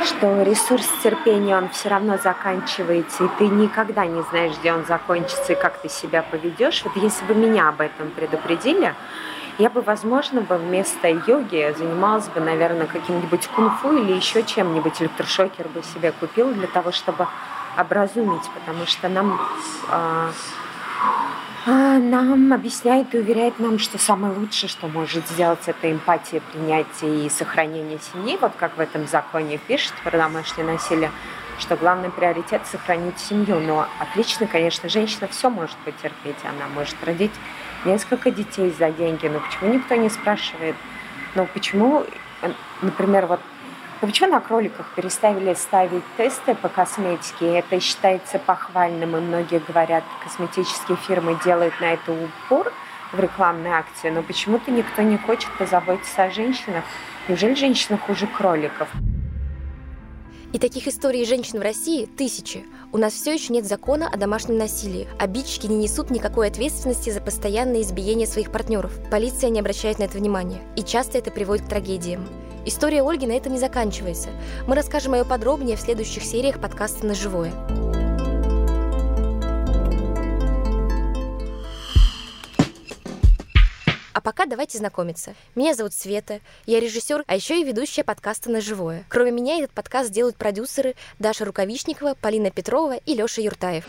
что 0.03 0.43
ресурс 0.43 0.85
терпения, 1.01 1.57
он 1.57 1.69
все 1.69 1.87
равно 1.87 2.17
заканчивается, 2.17 3.23
и 3.23 3.27
ты 3.37 3.47
никогда 3.47 4.05
не 4.05 4.21
знаешь, 4.23 4.57
где 4.59 4.73
он 4.73 4.85
закончится 4.85 5.53
и 5.53 5.55
как 5.55 5.77
ты 5.77 5.87
себя 5.87 6.21
поведешь. 6.21 6.83
Вот 6.83 6.97
если 6.97 7.23
бы 7.23 7.33
меня 7.33 7.69
об 7.69 7.79
этом 7.79 8.11
предупредили, 8.11 8.93
я 9.57 9.69
бы, 9.69 9.81
возможно, 9.81 10.41
бы 10.41 10.57
вместо 10.57 11.07
йоги 11.07 11.73
занималась 11.77 12.27
бы, 12.27 12.41
наверное, 12.41 12.87
каким-нибудь 12.87 13.47
кунг-фу 13.47 13.93
или 13.93 14.11
еще 14.11 14.43
чем-нибудь. 14.43 15.01
Электрошокер 15.01 15.69
бы 15.69 15.81
себе 15.81 16.11
купила 16.11 16.51
для 16.51 16.67
того, 16.67 16.91
чтобы 16.91 17.25
образумить, 17.77 18.49
потому 18.53 18.85
что 18.85 19.09
нам, 19.09 19.39
э, 19.89 20.31
нам 21.65 22.53
объясняет 22.53 23.13
и 23.13 23.19
уверяет 23.19 23.59
нам, 23.59 23.79
что 23.79 23.97
самое 23.97 24.33
лучшее, 24.33 24.69
что 24.69 24.87
может 24.87 25.27
сделать, 25.27 25.59
это 25.65 25.91
эмпатия, 25.91 26.41
принятие 26.51 27.25
и 27.25 27.29
сохранение 27.29 27.99
семьи. 27.99 28.37
Вот 28.39 28.53
как 28.57 28.77
в 28.77 28.79
этом 28.79 29.07
законе 29.07 29.57
пишет 29.57 29.93
про 30.03 30.17
домашнее 30.17 30.65
насилие, 30.65 31.11
что 31.59 31.75
главный 31.75 32.09
приоритет– 32.09 32.61
сохранить 32.71 33.19
семью. 33.19 33.59
Но 33.59 33.87
отлично, 33.99 34.47
конечно, 34.47 34.87
женщина 34.89 35.27
все 35.27 35.49
может 35.49 35.75
потерпеть. 35.77 36.37
Она 36.43 36.67
может 36.73 36.95
родить 37.03 37.33
несколько 37.85 38.31
детей 38.31 38.73
за 38.77 38.91
деньги. 38.91 39.27
Но 39.27 39.39
почему 39.39 39.73
никто 39.73 39.95
не 39.95 40.09
спрашивает, 40.09 40.75
ну 41.35 41.47
почему, 41.53 42.05
например, 42.81 43.25
вот 43.25 43.41
но 43.41 43.58
почему 44.07 44.29
на 44.29 44.39
кроликах 44.39 44.93
переставили 44.95 45.53
ставить 45.55 46.03
тесты 46.15 46.55
по 46.55 46.69
косметике? 46.69 47.59
Это 47.59 47.79
считается 47.79 48.39
похвальным, 48.39 49.17
и 49.17 49.19
многие 49.19 49.59
говорят, 49.59 50.03
косметические 50.23 50.97
фирмы 50.97 51.37
делают 51.43 51.73
на 51.81 51.93
это 51.93 52.13
упор 52.13 52.71
в 53.11 53.19
рекламной 53.19 53.71
акции, 53.71 54.09
но 54.09 54.23
почему-то 54.23 54.71
никто 54.71 55.01
не 55.01 55.17
хочет 55.17 55.49
позаботиться 55.57 56.23
о 56.23 56.31
женщинах. 56.31 56.83
Неужели 57.27 57.55
женщины 57.55 57.97
хуже 57.97 58.27
кроликов? 58.27 58.87
И 60.51 60.57
таких 60.57 60.87
историй 60.87 61.25
женщин 61.25 61.59
в 61.59 61.61
России 61.61 62.05
тысячи. 62.05 62.65
У 62.91 62.97
нас 62.97 63.13
все 63.13 63.33
еще 63.33 63.53
нет 63.53 63.65
закона 63.65 64.09
о 64.11 64.17
домашнем 64.17 64.57
насилии. 64.57 65.07
Обидчики 65.19 65.67
не 65.67 65.75
несут 65.75 66.09
никакой 66.09 66.47
ответственности 66.47 67.11
за 67.11 67.21
постоянное 67.21 67.81
избиение 67.81 68.25
своих 68.25 68.51
партнеров. 68.51 68.91
Полиция 69.11 69.51
не 69.51 69.59
обращает 69.59 69.99
на 69.99 70.03
это 70.03 70.17
внимания. 70.17 70.61
И 70.75 70.81
часто 70.81 71.19
это 71.19 71.29
приводит 71.29 71.65
к 71.65 71.69
трагедиям. 71.69 72.27
История 72.65 73.03
Ольги 73.03 73.25
на 73.25 73.31
этом 73.31 73.53
не 73.53 73.59
заканчивается. 73.59 74.29
Мы 74.67 74.75
расскажем 74.75 75.15
ее 75.15 75.23
подробнее 75.23 75.77
в 75.77 75.81
следующих 75.81 76.23
сериях 76.23 76.59
подкаста 76.59 77.05
«На 77.05 77.15
живое». 77.15 77.53
А 84.13 84.21
пока 84.21 84.45
давайте 84.45 84.77
знакомиться. 84.77 85.33
Меня 85.55 85.73
зовут 85.73 85.93
Света, 85.93 86.41
я 86.65 86.81
режиссер, 86.81 87.23
а 87.25 87.35
еще 87.35 87.61
и 87.61 87.63
ведущая 87.63 88.03
подкаста 88.03 88.51
«На 88.51 88.59
живое». 88.59 89.05
Кроме 89.07 89.31
меня 89.31 89.57
этот 89.57 89.71
подкаст 89.71 90.11
делают 90.11 90.35
продюсеры 90.35 90.95
Даша 91.19 91.45
Рукавичникова, 91.45 92.15
Полина 92.19 92.51
Петрова 92.51 92.97
и 92.97 93.15
Леша 93.15 93.41
Юртаев. 93.41 93.87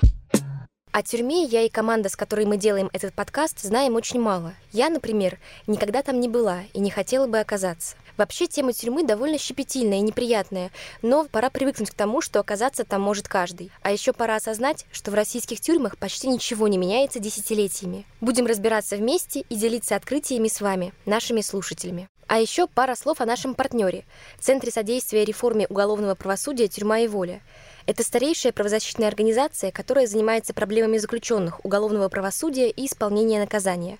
О 0.93 1.03
тюрьме 1.03 1.45
я 1.45 1.63
и 1.63 1.69
команда, 1.69 2.09
с 2.09 2.17
которой 2.17 2.47
мы 2.47 2.57
делаем 2.57 2.91
этот 2.93 3.15
подкаст, 3.15 3.61
знаем 3.61 3.95
очень 3.95 4.21
мало. 4.21 4.55
Я, 4.73 4.89
например, 4.89 5.39
никогда 5.69 6.03
там 6.03 6.19
не 6.19 6.29
была 6.29 6.63
и 6.73 6.81
не 6.81 6.91
хотела 6.91 7.29
бы 7.29 7.39
оказаться. 7.39 7.97
Вообще 8.21 8.47
тема 8.47 8.75
тюрьмы 8.75 9.03
довольно 9.03 9.39
щепетильная 9.39 9.97
и 9.97 10.03
неприятная, 10.03 10.71
но 11.01 11.25
пора 11.25 11.49
привыкнуть 11.49 11.91
к 11.91 11.95
тому, 11.95 12.21
что 12.21 12.39
оказаться 12.39 12.85
там 12.85 13.01
может 13.01 13.29
каждый. 13.29 13.73
А 13.81 13.93
еще 13.93 14.13
пора 14.13 14.37
осознать, 14.37 14.85
что 14.93 15.11
в 15.11 15.15
российских 15.15 15.59
тюрьмах 15.59 15.97
почти 15.97 16.29
ничего 16.29 16.69
не 16.69 16.77
меняется 16.77 17.19
десятилетиями. 17.19 18.05
Будем 18.21 18.45
разбираться 18.45 18.97
вместе 18.97 19.41
и 19.49 19.57
делиться 19.57 19.97
открытиями 19.97 20.49
с 20.49 20.61
вами, 20.61 20.93
нашими 21.07 21.41
слушателями. 21.41 22.11
А 22.27 22.39
еще 22.39 22.67
пара 22.67 22.95
слов 22.95 23.23
о 23.23 23.25
нашем 23.25 23.55
партнере– 23.55 24.05
Центре 24.39 24.71
содействия 24.71 25.25
реформе 25.25 25.67
уголовного 25.71 26.15
правосудия 26.15 26.69
«Тюрьма 26.69 26.99
и 26.99 27.09
воля». 27.09 27.41
Это 27.87 28.03
старейшая 28.03 28.53
правозащитная 28.53 29.09
организация, 29.09 29.73
которая 29.73 30.07
занимается 30.07 30.53
проблемами 30.53 30.99
заключенных, 30.99 31.65
уголовного 31.65 32.11
правосудия 32.11 32.69
и 32.69 32.85
исполнения 32.85 33.41
наказания. 33.41 33.97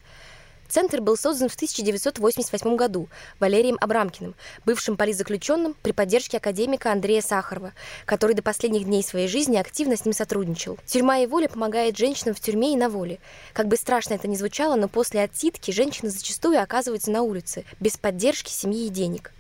Центр 0.71 1.01
был 1.01 1.17
создан 1.17 1.49
в 1.49 1.57
1988 1.57 2.77
году 2.77 3.09
Валерием 3.41 3.77
Абрамкиным, 3.81 4.37
бывшим 4.65 4.97
политзаключенным 4.97 5.75
при 5.83 5.91
поддержке 5.91 6.37
академика 6.37 6.93
Андрея 6.93 7.23
Сахарова, 7.23 7.73
который 8.07 8.37
до 8.37 8.43
последних 8.43 8.85
дней 8.85 9.03
своей 9.03 9.27
жизни 9.27 9.57
активно 9.57 9.97
с 9.97 10.05
ним 10.05 10.15
сотрудничал. 10.15 10.79
Тюрьма 10.87 11.19
и 11.19 11.27
воля 11.27 11.49
помогает 11.49 11.99
женщинам 11.99 12.37
в 12.37 12.41
тюрьме 12.41 12.73
и 12.73 12.77
на 12.77 12.89
воле. 12.89 13.19
Как 13.53 13.67
бы 13.67 13.77
страшно 13.77 14.15
это 14.15 14.29
ни 14.29 14.37
звучало, 14.37 14.77
но 14.77 14.87
после 14.87 15.23
отсидки 15.23 15.73
женщины 15.73 16.09
зачастую 16.09 16.63
оказываются 16.63 17.11
на 17.11 17.23
улице, 17.23 17.65
без 17.81 17.97
поддержки 17.97 18.51
семьи 18.51 18.87
и 18.87 18.91
денег. 18.91 19.33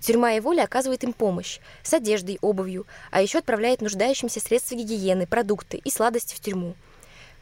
Тюрьма 0.00 0.34
и 0.34 0.40
воля 0.40 0.64
оказывает 0.64 1.02
им 1.02 1.14
помощь 1.14 1.60
с 1.82 1.94
одеждой, 1.94 2.38
обувью, 2.42 2.86
а 3.10 3.22
еще 3.22 3.38
отправляет 3.38 3.80
нуждающимся 3.80 4.38
средства 4.38 4.74
гигиены, 4.74 5.26
продукты 5.26 5.78
и 5.78 5.90
сладости 5.90 6.34
в 6.34 6.40
тюрьму. 6.40 6.74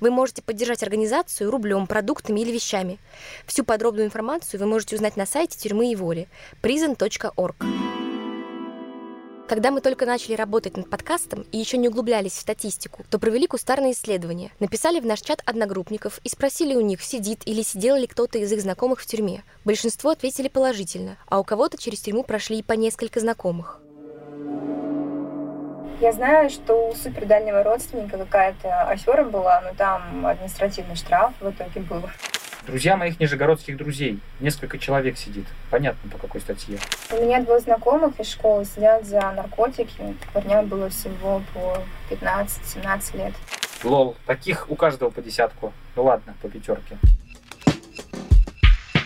Вы 0.02 0.10
можете 0.10 0.42
поддержать 0.42 0.82
организацию 0.82 1.48
рублем, 1.48 1.86
продуктами 1.86 2.40
или 2.40 2.50
вещами. 2.50 2.98
Всю 3.46 3.62
подробную 3.62 4.04
информацию 4.04 4.58
вы 4.58 4.66
можете 4.66 4.96
узнать 4.96 5.16
на 5.16 5.26
сайте 5.26 5.56
тюрьмы 5.56 5.92
и 5.92 5.94
воли 5.94 6.26
prison.org. 6.60 7.54
Когда 9.46 9.70
мы 9.70 9.80
только 9.80 10.04
начали 10.04 10.34
работать 10.34 10.76
над 10.76 10.90
подкастом 10.90 11.46
и 11.52 11.58
еще 11.58 11.76
не 11.76 11.86
углублялись 11.86 12.32
в 12.32 12.40
статистику, 12.40 13.04
то 13.10 13.20
провели 13.20 13.46
кустарные 13.46 13.92
исследования, 13.92 14.50
написали 14.58 14.98
в 14.98 15.06
наш 15.06 15.20
чат 15.20 15.40
одногруппников 15.44 16.18
и 16.24 16.28
спросили 16.28 16.74
у 16.74 16.80
них, 16.80 17.00
сидит 17.00 17.42
или 17.44 17.62
сидел 17.62 17.94
ли 17.94 18.08
кто-то 18.08 18.38
из 18.38 18.50
их 18.50 18.60
знакомых 18.60 19.00
в 19.00 19.06
тюрьме. 19.06 19.44
Большинство 19.64 20.10
ответили 20.10 20.48
положительно, 20.48 21.16
а 21.28 21.38
у 21.38 21.44
кого-то 21.44 21.78
через 21.78 22.00
тюрьму 22.00 22.24
прошли 22.24 22.58
и 22.58 22.62
по 22.64 22.72
несколько 22.72 23.20
знакомых. 23.20 23.81
Я 26.02 26.10
знаю, 26.10 26.50
что 26.50 26.88
у 26.88 26.96
супердальнего 26.96 27.62
родственника 27.62 28.18
какая-то 28.18 28.88
афера 28.88 29.22
была, 29.22 29.60
но 29.60 29.72
там 29.72 30.26
административный 30.26 30.96
штраф 30.96 31.32
в 31.38 31.48
итоге 31.48 31.78
был. 31.78 32.02
Друзья 32.66 32.96
моих 32.96 33.20
нижегородских 33.20 33.76
друзей. 33.76 34.18
Несколько 34.40 34.80
человек 34.80 35.16
сидит. 35.16 35.46
Понятно, 35.70 36.10
по 36.10 36.18
какой 36.18 36.40
статье. 36.40 36.80
У 37.12 37.22
меня 37.22 37.40
двое 37.40 37.60
знакомых 37.60 38.18
из 38.18 38.32
школы 38.32 38.64
сидят 38.64 39.06
за 39.06 39.20
наркотики. 39.30 40.16
Парням 40.32 40.66
было 40.66 40.88
всего 40.88 41.40
по 41.54 41.78
15-17 42.12 43.18
лет. 43.18 43.34
Лол, 43.84 44.16
таких 44.26 44.68
у 44.68 44.74
каждого 44.74 45.10
по 45.10 45.22
десятку. 45.22 45.72
Ну 45.94 46.02
ладно, 46.02 46.34
по 46.42 46.48
пятерке. 46.48 46.98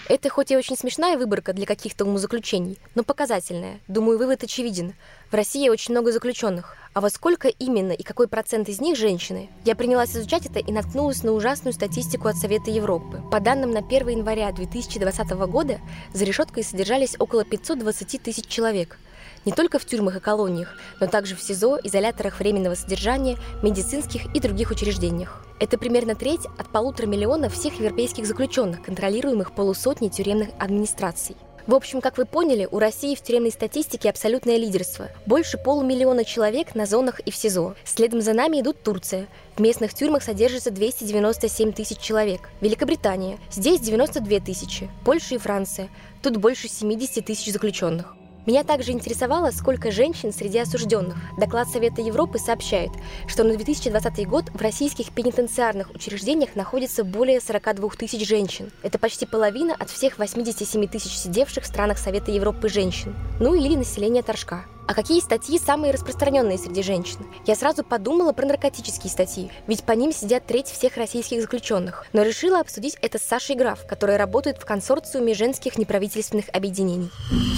Это 0.08 0.30
хоть 0.30 0.52
и 0.52 0.56
очень 0.56 0.76
смешная 0.76 1.18
выборка 1.18 1.52
для 1.52 1.66
каких-то 1.66 2.04
умозаключений, 2.04 2.78
но 2.94 3.02
показательная. 3.02 3.80
Думаю, 3.88 4.18
вывод 4.18 4.44
очевиден. 4.44 4.94
В 5.32 5.34
России 5.34 5.68
очень 5.68 5.94
много 5.94 6.12
заключенных. 6.12 6.76
А 6.94 7.00
во 7.00 7.10
сколько 7.10 7.48
именно 7.48 7.90
и 7.90 8.04
какой 8.04 8.28
процент 8.28 8.68
из 8.68 8.80
них 8.80 8.96
женщины? 8.96 9.50
Я 9.64 9.75
принялась 9.75 10.14
изучать 10.14 10.46
это 10.46 10.60
и 10.60 10.70
наткнулась 10.70 11.25
на 11.25 11.32
ужасную 11.32 11.72
статистику 11.72 12.28
от 12.28 12.36
Совета 12.36 12.70
Европы. 12.70 13.20
По 13.32 13.40
данным 13.40 13.72
на 13.72 13.80
1 13.80 14.08
января 14.08 14.52
2020 14.52 15.28
года 15.48 15.80
за 16.14 16.25
решеткой 16.25 16.62
содержались 16.62 17.16
около 17.18 17.44
520 17.44 18.22
тысяч 18.22 18.46
человек– 18.46 18.98
не 19.46 19.52
только 19.52 19.78
в 19.78 19.86
тюрьмах 19.86 20.16
и 20.16 20.20
колониях, 20.20 20.74
но 21.00 21.06
также 21.06 21.36
в 21.36 21.40
СИЗО, 21.40 21.78
изоляторах 21.82 22.40
временного 22.40 22.74
содержания, 22.74 23.38
медицинских 23.62 24.26
и 24.34 24.40
других 24.40 24.70
учреждениях. 24.70 25.42
Это 25.60 25.78
примерно 25.78 26.14
треть 26.14 26.46
от 26.58 26.68
полутора 26.68 27.06
миллионов 27.06 27.54
всех 27.54 27.78
европейских 27.78 28.26
заключенных, 28.26 28.82
контролируемых 28.82 29.54
полусотней 29.54 30.10
тюремных 30.10 30.48
администраций. 30.58 31.36
В 31.66 31.74
общем, 31.74 32.00
как 32.00 32.16
вы 32.16 32.26
поняли, 32.26 32.68
у 32.70 32.78
России 32.78 33.16
в 33.16 33.22
тюремной 33.22 33.50
статистике 33.50 34.08
абсолютное 34.08 34.56
лидерство. 34.56 35.08
Больше 35.26 35.58
полумиллиона 35.58 36.24
человек 36.24 36.76
на 36.76 36.86
зонах 36.86 37.18
и 37.20 37.32
в 37.32 37.36
СИЗО. 37.36 37.74
Следом 37.84 38.20
за 38.20 38.34
нами 38.34 38.60
идут 38.60 38.84
Турция. 38.84 39.26
В 39.56 39.60
местных 39.60 39.92
тюрьмах 39.92 40.22
содержится 40.22 40.70
297 40.70 41.72
тысяч 41.72 41.98
человек. 41.98 42.42
Великобритания. 42.60 43.38
Здесь 43.50 43.80
92 43.80 44.38
тысячи. 44.40 44.88
Польша 45.04 45.34
и 45.34 45.38
Франция. 45.38 45.88
Тут 46.22 46.36
больше 46.36 46.68
70 46.68 47.24
тысяч 47.24 47.52
заключенных. 47.52 48.14
Меня 48.46 48.62
также 48.62 48.92
интересовало, 48.92 49.50
сколько 49.50 49.90
женщин 49.90 50.32
среди 50.32 50.58
осужденных. 50.58 51.16
Доклад 51.36 51.68
Совета 51.68 52.00
Европы 52.00 52.38
сообщает, 52.38 52.90
что 53.26 53.42
на 53.42 53.56
2020 53.56 54.28
год 54.28 54.44
в 54.54 54.60
российских 54.60 55.10
пенитенциарных 55.10 55.90
учреждениях 55.90 56.54
находится 56.54 57.02
более 57.02 57.40
42 57.40 57.90
тысяч 57.90 58.26
женщин. 58.26 58.70
Это 58.84 58.98
почти 58.98 59.26
половина 59.26 59.74
от 59.74 59.90
всех 59.90 60.18
87 60.18 60.86
тысяч 60.86 61.16
сидевших 61.16 61.64
в 61.64 61.66
странах 61.66 61.98
Совета 61.98 62.30
Европы 62.30 62.68
женщин. 62.68 63.16
Ну 63.40 63.54
или 63.54 63.74
населения 63.74 64.22
Торжка. 64.22 64.64
А 64.88 64.95
какие 64.95 65.19
статьи 65.19 65.59
самые 65.59 65.93
распространенные 65.93 66.59
среди 66.59 66.81
женщин? 66.81 67.26
Я 67.45 67.57
сразу 67.57 67.83
подумала 67.83 68.33
про 68.33 68.47
наркотические 68.47 69.11
статьи, 69.11 69.50
ведь 69.66 69.83
по 69.83 69.90
ним 69.93 70.12
сидят 70.12 70.47
треть 70.47 70.69
всех 70.69 70.97
российских 70.97 71.40
заключенных. 71.40 72.07
Но 72.12 72.23
решила 72.23 72.61
обсудить 72.61 72.97
это 73.02 73.19
с 73.19 73.23
Сашей 73.23 73.57
Граф, 73.57 73.85
которая 73.85 74.16
работает 74.16 74.59
в 74.59 74.64
консорциуме 74.64 75.35
женских 75.35 75.76
неправительственных 75.76 76.47
объединений. 76.52 77.11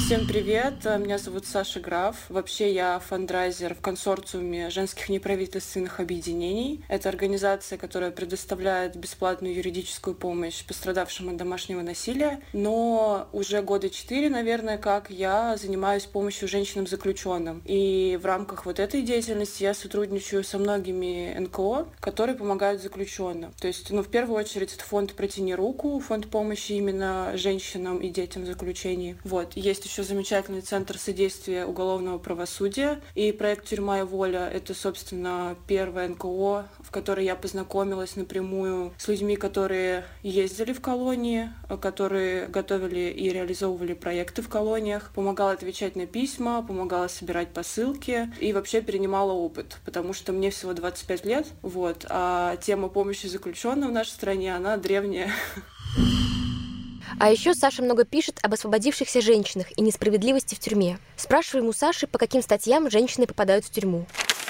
Всем 0.06 0.26
привет, 0.26 0.82
меня 0.86 1.18
зовут 1.18 1.44
Саша 1.44 1.80
Граф. 1.80 2.16
Вообще 2.30 2.72
я 2.72 2.98
фандрайзер 2.98 3.74
в 3.74 3.82
консорциуме 3.82 4.70
женских 4.70 5.10
неправительственных 5.10 6.00
объединений. 6.00 6.82
Это 6.88 7.10
организация, 7.10 7.76
которая 7.76 8.10
предоставляет 8.10 8.96
бесплатную 8.96 9.54
юридическую 9.54 10.16
помощь 10.16 10.64
пострадавшим 10.64 11.28
от 11.28 11.36
домашнего 11.36 11.82
насилия. 11.82 12.40
Но 12.54 13.28
уже 13.34 13.60
года 13.60 13.90
четыре, 13.90 14.30
наверное, 14.30 14.78
как 14.78 15.10
я 15.10 15.58
занимаюсь 15.58 16.04
помощью 16.04 16.48
женщинам-заключенным 16.48 17.17
заключенным. 17.18 17.62
И 17.64 18.18
в 18.20 18.26
рамках 18.26 18.66
вот 18.66 18.78
этой 18.78 19.02
деятельности 19.02 19.62
я 19.62 19.74
сотрудничаю 19.74 20.44
со 20.44 20.58
многими 20.58 21.36
НКО, 21.38 21.88
которые 22.00 22.36
помогают 22.36 22.82
заключенным. 22.82 23.52
То 23.60 23.66
есть, 23.66 23.90
ну, 23.90 24.02
в 24.02 24.08
первую 24.08 24.38
очередь, 24.38 24.74
это 24.74 24.84
фонд 24.84 25.14
«Протяни 25.14 25.54
руку», 25.54 25.98
фонд 26.00 26.28
помощи 26.28 26.72
именно 26.72 27.32
женщинам 27.34 27.98
и 27.98 28.08
детям 28.08 28.42
в 28.44 28.46
заключении. 28.46 29.16
Вот. 29.24 29.56
Есть 29.56 29.84
еще 29.84 30.02
замечательный 30.02 30.60
центр 30.60 30.98
содействия 30.98 31.66
уголовного 31.66 32.18
правосудия 32.18 33.00
и 33.14 33.32
проект 33.32 33.68
«Тюрьма 33.68 34.00
и 34.00 34.02
воля»— 34.02 34.48
это, 34.52 34.74
собственно, 34.74 35.56
первое 35.66 36.08
НКО, 36.08 36.68
в 36.80 36.90
которой 36.90 37.24
я 37.24 37.36
познакомилась 37.36 38.16
напрямую 38.16 38.92
с 38.98 39.08
людьми, 39.08 39.36
которые 39.36 40.04
ездили 40.22 40.72
в 40.72 40.80
колонии, 40.80 41.50
которые 41.80 42.46
готовили 42.46 43.10
и 43.10 43.30
реализовывали 43.30 43.94
проекты 43.94 44.42
в 44.42 44.48
колониях, 44.48 45.10
помогала 45.14 45.52
отвечать 45.52 45.96
на 45.96 46.06
письма, 46.06 46.62
помогала 46.62 47.07
собирать 47.08 47.52
посылки 47.52 48.32
и 48.40 48.52
вообще 48.52 48.80
перенимала 48.80 49.32
опыт, 49.32 49.78
потому 49.84 50.12
что 50.12 50.32
мне 50.32 50.50
всего 50.50 50.72
25 50.72 51.24
лет, 51.24 51.46
вот, 51.62 52.06
а 52.08 52.56
тема 52.56 52.88
помощи 52.88 53.26
заключенным 53.26 53.90
в 53.90 53.92
нашей 53.92 54.10
стране, 54.10 54.54
она 54.54 54.76
древняя. 54.76 55.32
А 57.20 57.30
еще 57.30 57.54
Саша 57.54 57.82
много 57.82 58.04
пишет 58.04 58.38
об 58.42 58.54
освободившихся 58.54 59.20
женщинах 59.20 59.66
и 59.76 59.82
несправедливости 59.82 60.54
в 60.54 60.60
тюрьме. 60.60 60.98
Спрашиваем 61.16 61.66
у 61.66 61.72
Саши, 61.72 62.06
по 62.06 62.18
каким 62.18 62.42
статьям 62.42 62.90
женщины 62.90 63.26
попадают 63.26 63.64
в 63.64 63.70
тюрьму. 63.70 64.06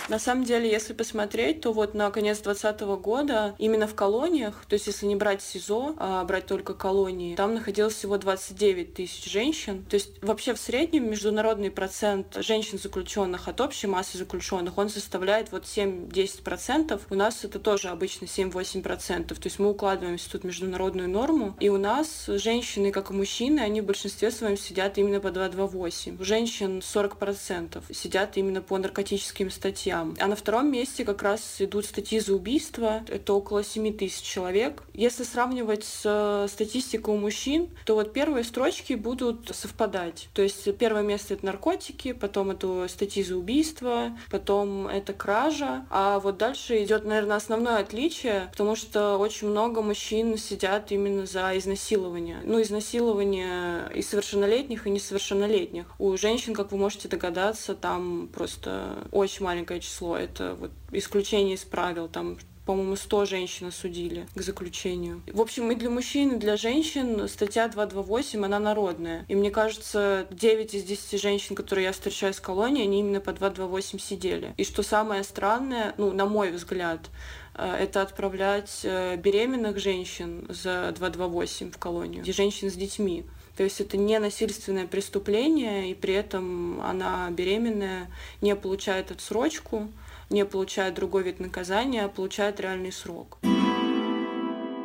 На 0.08 0.18
самом 0.18 0.44
деле, 0.44 0.70
если 0.70 0.94
посмотреть, 0.94 1.60
то 1.60 1.72
вот 1.72 1.92
на 1.92 2.10
конец 2.10 2.40
2020 2.40 2.80
года 3.02 3.54
именно 3.58 3.86
в 3.86 3.94
колониях, 3.94 4.64
то 4.66 4.74
есть 4.74 4.86
если 4.86 5.04
не 5.04 5.16
брать 5.16 5.42
СИЗО, 5.42 5.96
а 5.98 6.24
брать 6.24 6.46
только 6.46 6.72
колонии, 6.72 7.36
там 7.36 7.54
находилось 7.54 7.94
всего 7.94 8.16
29 8.16 8.94
тысяч 8.94 9.30
женщин. 9.30 9.84
То 9.84 9.94
есть 9.94 10.22
вообще 10.22 10.54
в 10.54 10.58
среднем 10.58 11.10
международный 11.10 11.70
процент 11.70 12.38
женщин 12.40 12.78
заключенных 12.78 13.48
от 13.48 13.60
общей 13.60 13.86
массы 13.86 14.16
заключенных, 14.16 14.78
он 14.78 14.88
составляет 14.88 15.52
вот 15.52 15.64
7-10%. 15.64 17.00
У 17.10 17.14
нас 17.14 17.44
это 17.44 17.58
тоже 17.58 17.88
обычно 17.88 18.24
7-8%. 18.24 19.26
То 19.26 19.34
есть 19.44 19.58
мы 19.58 19.70
укладываемся 19.70 20.30
тут 20.30 20.44
международную 20.44 21.08
норму. 21.08 21.54
И 21.60 21.68
у 21.68 21.76
нас 21.76 22.24
женщины, 22.26 22.92
как 22.92 23.10
и 23.10 23.12
мужчины, 23.12 23.60
они 23.60 23.82
в 23.82 23.84
большинстве 23.84 24.30
своем 24.30 24.56
сидят 24.56 24.96
именно 24.96 25.20
по 25.20 25.30
228. 25.30 26.16
У 26.18 26.24
женщин 26.24 26.78
40% 26.78 27.82
сидят 27.92 28.38
именно 28.38 28.62
по 28.62 28.78
наркотическим 28.78 29.50
статьям 29.50 29.97
статьям. 29.98 30.14
А 30.18 30.26
на 30.26 30.36
втором 30.36 30.70
месте 30.70 31.04
как 31.04 31.22
раз 31.22 31.56
идут 31.58 31.86
статьи 31.86 32.20
за 32.20 32.34
убийство. 32.34 33.02
Это 33.08 33.32
около 33.34 33.64
7 33.64 33.96
тысяч 33.96 34.22
человек. 34.22 34.82
Если 34.94 35.24
сравнивать 35.24 35.84
с 35.84 36.02
э, 36.04 36.48
статистикой 36.48 37.14
у 37.14 37.18
мужчин, 37.18 37.68
то 37.84 37.94
вот 37.94 38.12
первые 38.12 38.44
строчки 38.44 38.94
будут 38.94 39.50
совпадать. 39.54 40.28
То 40.34 40.42
есть 40.42 40.76
первое 40.76 41.02
место— 41.02 41.34
это 41.34 41.46
наркотики, 41.46 42.12
потом 42.12 42.50
это 42.50 42.86
статьи 42.88 43.22
за 43.22 43.36
убийство, 43.36 44.16
потом 44.30 44.88
это 44.88 45.12
кража. 45.12 45.86
А 45.90 46.18
вот 46.20 46.38
дальше 46.38 46.82
идет, 46.82 47.04
наверное, 47.04 47.36
основное 47.36 47.78
отличие, 47.78 48.48
потому 48.52 48.76
что 48.76 49.16
очень 49.18 49.48
много 49.48 49.82
мужчин 49.82 50.36
сидят 50.36 50.92
именно 50.92 51.26
за 51.26 51.56
изнасилование. 51.56 52.38
Ну, 52.44 52.60
изнасилование 52.60 53.90
и 53.94 54.02
совершеннолетних, 54.02 54.86
и 54.86 54.90
несовершеннолетних. 54.90 55.86
У 55.98 56.16
женщин, 56.16 56.54
как 56.54 56.72
вы 56.72 56.78
можете 56.78 57.08
догадаться, 57.08 57.74
там 57.74 58.28
просто 58.32 59.06
очень 59.12 59.44
маленькое 59.44 59.80
число. 59.88 60.16
Это 60.16 60.54
вот 60.54 60.70
исключение 60.92 61.54
из 61.54 61.64
правил. 61.64 62.08
Там 62.08 62.38
по-моему, 62.68 62.96
100 62.96 63.24
женщин 63.24 63.68
осудили 63.68 64.26
к 64.34 64.42
заключению. 64.42 65.22
В 65.32 65.40
общем, 65.40 65.72
и 65.72 65.74
для 65.74 65.88
мужчин, 65.88 66.34
и 66.34 66.36
для 66.36 66.58
женщин 66.58 67.26
статья 67.26 67.66
228, 67.66 68.44
она 68.44 68.58
народная. 68.58 69.24
И 69.26 69.34
мне 69.34 69.50
кажется, 69.50 70.26
9 70.30 70.74
из 70.74 70.84
10 70.84 71.18
женщин, 71.18 71.56
которые 71.56 71.86
я 71.86 71.92
встречаю 71.92 72.34
с 72.34 72.40
колонии, 72.40 72.82
они 72.82 73.00
именно 73.00 73.20
по 73.20 73.32
228 73.32 73.98
сидели. 73.98 74.52
И 74.58 74.64
что 74.64 74.82
самое 74.82 75.24
странное, 75.24 75.94
ну, 75.96 76.12
на 76.12 76.26
мой 76.26 76.50
взгляд, 76.50 77.08
э, 77.54 77.64
это 77.64 78.02
отправлять 78.02 78.80
э, 78.82 79.16
беременных 79.16 79.78
женщин 79.78 80.44
за 80.50 80.92
228 80.94 81.70
в 81.70 81.78
колонию, 81.78 82.22
и 82.22 82.32
женщин 82.32 82.70
с 82.70 82.74
детьми. 82.74 83.24
То 83.58 83.64
есть 83.64 83.80
это 83.80 83.96
не 83.96 84.16
насильственное 84.20 84.86
преступление, 84.86 85.90
и 85.90 85.94
при 85.94 86.14
этом 86.14 86.80
она 86.80 87.28
беременная, 87.28 88.08
не 88.40 88.54
получает 88.54 89.10
отсрочку, 89.10 89.88
не 90.30 90.44
получает 90.44 90.94
другой 90.94 91.24
вид 91.24 91.40
наказания, 91.40 92.04
а 92.04 92.08
получает 92.08 92.60
реальный 92.60 92.92
срок. 92.92 93.38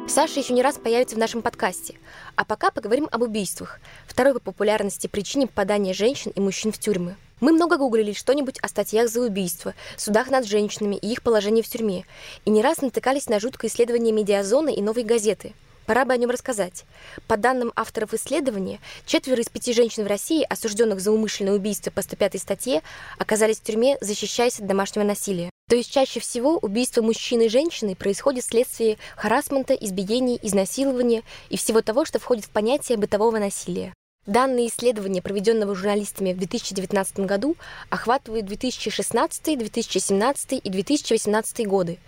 Саша 0.07 0.39
еще 0.39 0.53
не 0.53 0.63
раз 0.63 0.79
появится 0.79 1.15
в 1.15 1.19
нашем 1.19 1.43
подкасте. 1.43 1.99
А 2.35 2.45
пока 2.45 2.71
поговорим 2.71 3.07
об 3.11 3.21
убийствах, 3.21 3.79
второй 4.07 4.33
по 4.33 4.39
популярности 4.39 5.05
причине 5.05 5.45
попадания 5.45 5.93
женщин 5.93 6.31
и 6.33 6.39
мужчин 6.39 6.71
в 6.71 6.79
тюрьмы. 6.79 7.15
Мы 7.41 7.51
много 7.51 7.77
гуглили 7.77 8.13
что-нибудь 8.13 8.57
о 8.63 8.67
статьях 8.69 9.07
за 9.07 9.21
убийство, 9.21 9.75
судах 9.97 10.31
над 10.31 10.47
женщинами 10.47 10.95
и 10.95 11.11
их 11.11 11.21
положении 11.21 11.61
в 11.61 11.67
тюрьме, 11.67 12.05
и 12.43 12.49
не 12.49 12.63
раз 12.63 12.81
натыкались 12.81 13.29
на 13.29 13.39
жуткое 13.39 13.69
исследование 13.69 14.11
медиазоны 14.11 14.73
и 14.73 14.81
новой 14.81 15.03
газеты– 15.03 15.53
Пора 15.85 16.05
бы 16.05 16.13
о 16.13 16.17
нем 16.17 16.29
рассказать. 16.29 16.85
По 17.27 17.35
данным 17.35 17.73
авторов 17.75 18.13
исследования, 18.13 18.79
четверо 19.05 19.41
из 19.41 19.49
пяти 19.49 19.73
женщин 19.73 20.03
в 20.03 20.07
России, 20.07 20.45
осужденных 20.47 21.01
за 21.01 21.11
умышленное 21.11 21.53
убийство 21.53 21.91
по 21.91 22.01
105 22.01 22.39
статье, 22.39 22.81
оказались 23.17 23.59
в 23.59 23.63
тюрьме, 23.63 23.97
защищаясь 23.99 24.59
от 24.59 24.67
домашнего 24.67 25.03
насилия. 25.03 25.49
То 25.69 25.75
есть 25.75 25.91
чаще 25.91 26.19
всего 26.19 26.57
убийство 26.57 27.01
мужчины 27.01 27.43
и 27.43 27.49
женщины 27.49 27.95
происходит 27.95 28.43
вследствие 28.43 28.97
харасмента, 29.15 29.73
избиений, 29.73 30.39
изнасилования 30.41 31.23
и 31.49 31.57
всего 31.57 31.81
того, 31.81 32.05
что 32.05 32.19
входит 32.19 32.45
в 32.45 32.49
понятие 32.49 32.97
бытового 32.97 33.39
насилия. 33.39 33.93
Данные 34.25 34.67
исследования, 34.67 35.21
проведенного 35.21 35.75
журналистами 35.75 36.31
в 36.31 36.37
2019 36.37 37.21
году, 37.21 37.57
охватывают 37.89 38.45
2016, 38.45 39.57
2017 39.57 40.61
и 40.63 40.69
2018 40.69 41.67
годы. 41.67 41.99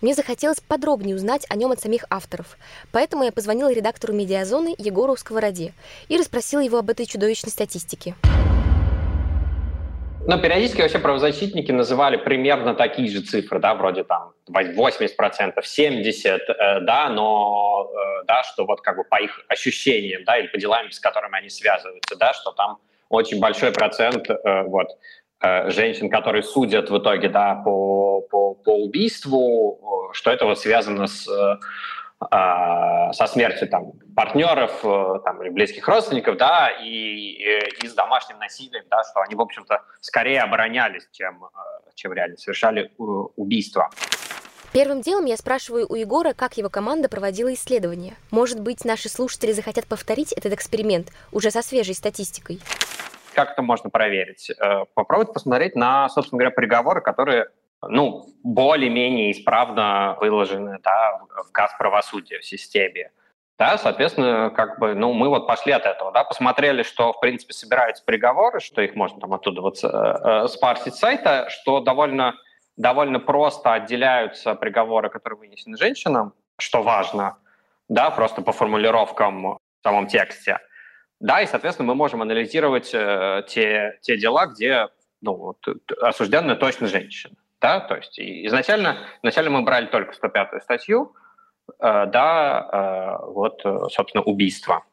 Мне 0.00 0.14
захотелось 0.14 0.60
подробнее 0.60 1.16
узнать 1.16 1.46
о 1.48 1.56
нем 1.56 1.72
от 1.72 1.80
самих 1.80 2.04
авторов. 2.10 2.56
Поэтому 2.92 3.24
я 3.24 3.32
позвонила 3.32 3.72
редактору 3.72 4.12
«Медиазоны» 4.12 4.74
Егору 4.78 5.16
Сковороде 5.16 5.72
и 6.08 6.16
расспросила 6.16 6.60
его 6.60 6.78
об 6.78 6.90
этой 6.90 7.06
чудовищной 7.06 7.50
статистике. 7.50 8.14
Ну, 10.26 10.38
периодически 10.38 10.82
вообще 10.82 10.98
правозащитники 10.98 11.72
называли 11.72 12.18
примерно 12.18 12.74
такие 12.74 13.08
же 13.08 13.22
цифры, 13.22 13.60
да, 13.60 13.74
вроде 13.74 14.04
там 14.04 14.34
80%, 14.50 15.64
70%, 15.64 16.38
э, 16.48 16.80
да, 16.80 17.08
но, 17.08 17.90
э, 17.90 18.24
да, 18.26 18.42
что 18.42 18.66
вот 18.66 18.82
как 18.82 18.96
бы 18.96 19.04
по 19.04 19.22
их 19.22 19.40
ощущениям, 19.48 20.24
да, 20.24 20.36
или 20.36 20.48
по 20.48 20.58
делам, 20.58 20.90
с 20.90 21.00
которыми 21.00 21.38
они 21.38 21.48
связываются, 21.48 22.14
да, 22.16 22.34
что 22.34 22.52
там 22.52 22.76
очень 23.08 23.40
большой 23.40 23.72
процент, 23.72 24.28
э, 24.28 24.62
вот, 24.64 24.88
женщин, 25.40 26.10
которые 26.10 26.42
судят 26.42 26.90
в 26.90 26.98
итоге, 26.98 27.28
да, 27.28 27.54
по, 27.54 28.22
по, 28.22 28.54
по 28.54 28.70
убийству, 28.70 30.10
что 30.12 30.30
это 30.30 30.46
вот 30.46 30.58
связано 30.58 31.06
с 31.06 31.28
а, 32.20 33.12
со 33.12 33.28
смертью 33.28 33.68
там, 33.68 33.92
партнеров 34.16 34.80
э, 34.82 35.20
там, 35.24 35.40
или 35.40 35.50
близких 35.50 35.86
родственников, 35.86 36.36
да, 36.36 36.68
и, 36.68 36.88
и, 36.88 37.84
и 37.84 37.86
с 37.86 37.94
домашним 37.94 38.38
насилием, 38.38 38.84
да, 38.90 39.04
что 39.04 39.20
они, 39.20 39.36
в 39.36 39.40
общем-то, 39.40 39.82
скорее 40.00 40.40
оборонялись, 40.40 41.06
чем, 41.12 41.44
э, 41.44 41.90
чем 41.94 42.12
реально 42.12 42.36
совершали 42.36 42.86
э, 42.86 43.02
убийство. 43.36 43.90
Первым 44.72 45.00
делом 45.00 45.26
я 45.26 45.36
спрашиваю 45.36 45.86
у 45.88 45.94
Егора, 45.94 46.32
как 46.32 46.56
его 46.56 46.68
команда 46.68 47.08
проводила 47.08 47.54
исследование. 47.54 48.16
Может 48.32 48.60
быть, 48.60 48.84
наши 48.84 49.08
слушатели 49.08 49.52
захотят 49.52 49.86
повторить 49.86 50.32
этот 50.32 50.52
эксперимент 50.52 51.12
уже 51.30 51.52
со 51.52 51.62
свежей 51.62 51.94
статистикой? 51.94 52.58
Как 53.38 53.52
это 53.52 53.62
можно 53.62 53.88
проверить? 53.88 54.50
Попробовать 54.94 55.32
посмотреть 55.32 55.76
на, 55.76 56.08
собственно 56.08 56.40
говоря, 56.40 56.50
приговоры, 56.50 57.00
которые 57.00 57.46
ну, 57.86 58.26
более-менее 58.42 59.30
исправно 59.30 60.16
выложены 60.20 60.80
да, 60.82 61.20
в 61.46 61.52
газ 61.52 61.70
правосудия 61.78 62.40
в 62.40 62.44
системе. 62.44 63.12
Да, 63.56 63.78
соответственно, 63.78 64.50
как 64.50 64.80
бы, 64.80 64.94
ну, 64.94 65.12
мы 65.12 65.28
вот 65.28 65.46
пошли 65.46 65.70
от 65.70 65.86
этого, 65.86 66.10
да, 66.10 66.24
посмотрели, 66.24 66.82
что, 66.82 67.12
в 67.12 67.20
принципе, 67.20 67.52
собираются 67.52 68.04
приговоры, 68.04 68.58
что 68.58 68.82
их 68.82 68.96
можно 68.96 69.20
там 69.20 69.32
оттуда 69.32 69.60
вот 69.60 69.84
э, 69.84 69.88
э 69.88 70.48
спарсить 70.48 70.96
с 70.96 70.98
сайта, 70.98 71.48
что 71.48 71.78
довольно, 71.78 72.34
довольно 72.76 73.20
просто 73.20 73.72
отделяются 73.72 74.56
приговоры, 74.56 75.10
которые 75.10 75.38
вынесены 75.38 75.76
женщинам, 75.76 76.34
что 76.58 76.82
важно, 76.82 77.36
да, 77.88 78.10
просто 78.10 78.42
по 78.42 78.50
формулировкам 78.50 79.42
в 79.44 79.60
самом 79.84 80.08
тексте. 80.08 80.58
Да, 81.20 81.42
и, 81.42 81.46
соответственно, 81.46 81.88
мы 81.88 81.94
можем 81.94 82.22
анализировать 82.22 82.90
э, 82.94 83.42
те, 83.48 83.98
те 84.02 84.16
дела, 84.16 84.46
где 84.46 84.88
ну, 85.20 85.34
вот, 85.34 85.58
осужденная 86.00 86.54
точно 86.54 86.86
женщина. 86.86 87.34
Да? 87.60 87.80
То 87.80 87.96
есть 87.96 88.18
изначально, 88.20 88.98
изначально 89.22 89.50
мы 89.50 89.62
брали 89.62 89.86
только 89.86 90.14
105-ю 90.14 90.60
статью, 90.60 91.16
э, 91.80 92.06
да, 92.06 93.18
э, 93.20 93.26
вот, 93.26 93.62
собственно, 93.92 94.22
убийство. 94.22 94.84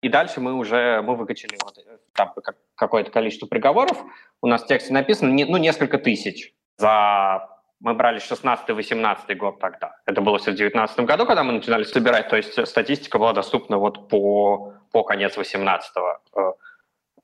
И 0.00 0.08
дальше 0.08 0.40
мы 0.40 0.54
уже 0.54 1.02
мы 1.02 1.14
выкачали 1.14 1.58
вот, 1.62 1.76
там, 2.14 2.32
какое-то 2.74 3.10
количество 3.10 3.46
приговоров. 3.46 4.02
У 4.40 4.46
нас 4.46 4.62
в 4.62 4.66
тексте 4.66 4.94
написано 4.94 5.30
не, 5.30 5.44
ну, 5.44 5.58
несколько 5.58 5.98
тысяч 5.98 6.54
за 6.78 7.48
мы 7.80 7.94
брали 7.94 8.20
16-18 8.20 9.34
год 9.34 9.58
тогда. 9.60 9.96
Это 10.06 10.20
было 10.20 10.38
все 10.38 10.52
в 10.52 10.54
19 10.54 11.00
году, 11.00 11.26
когда 11.26 11.44
мы 11.44 11.52
начинали 11.52 11.84
собирать. 11.84 12.28
То 12.28 12.36
есть 12.36 12.66
статистика 12.66 13.18
была 13.18 13.32
доступна 13.32 13.76
вот 13.76 14.08
по, 14.08 14.75
по 14.96 15.04
конец 15.04 15.36
18-го. 15.36 16.20
Э, 16.36 16.52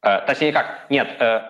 э, 0.03 0.27
точнее 0.27 0.53
как, 0.53 0.91
нет, 0.91 1.09
э, 1.19 1.41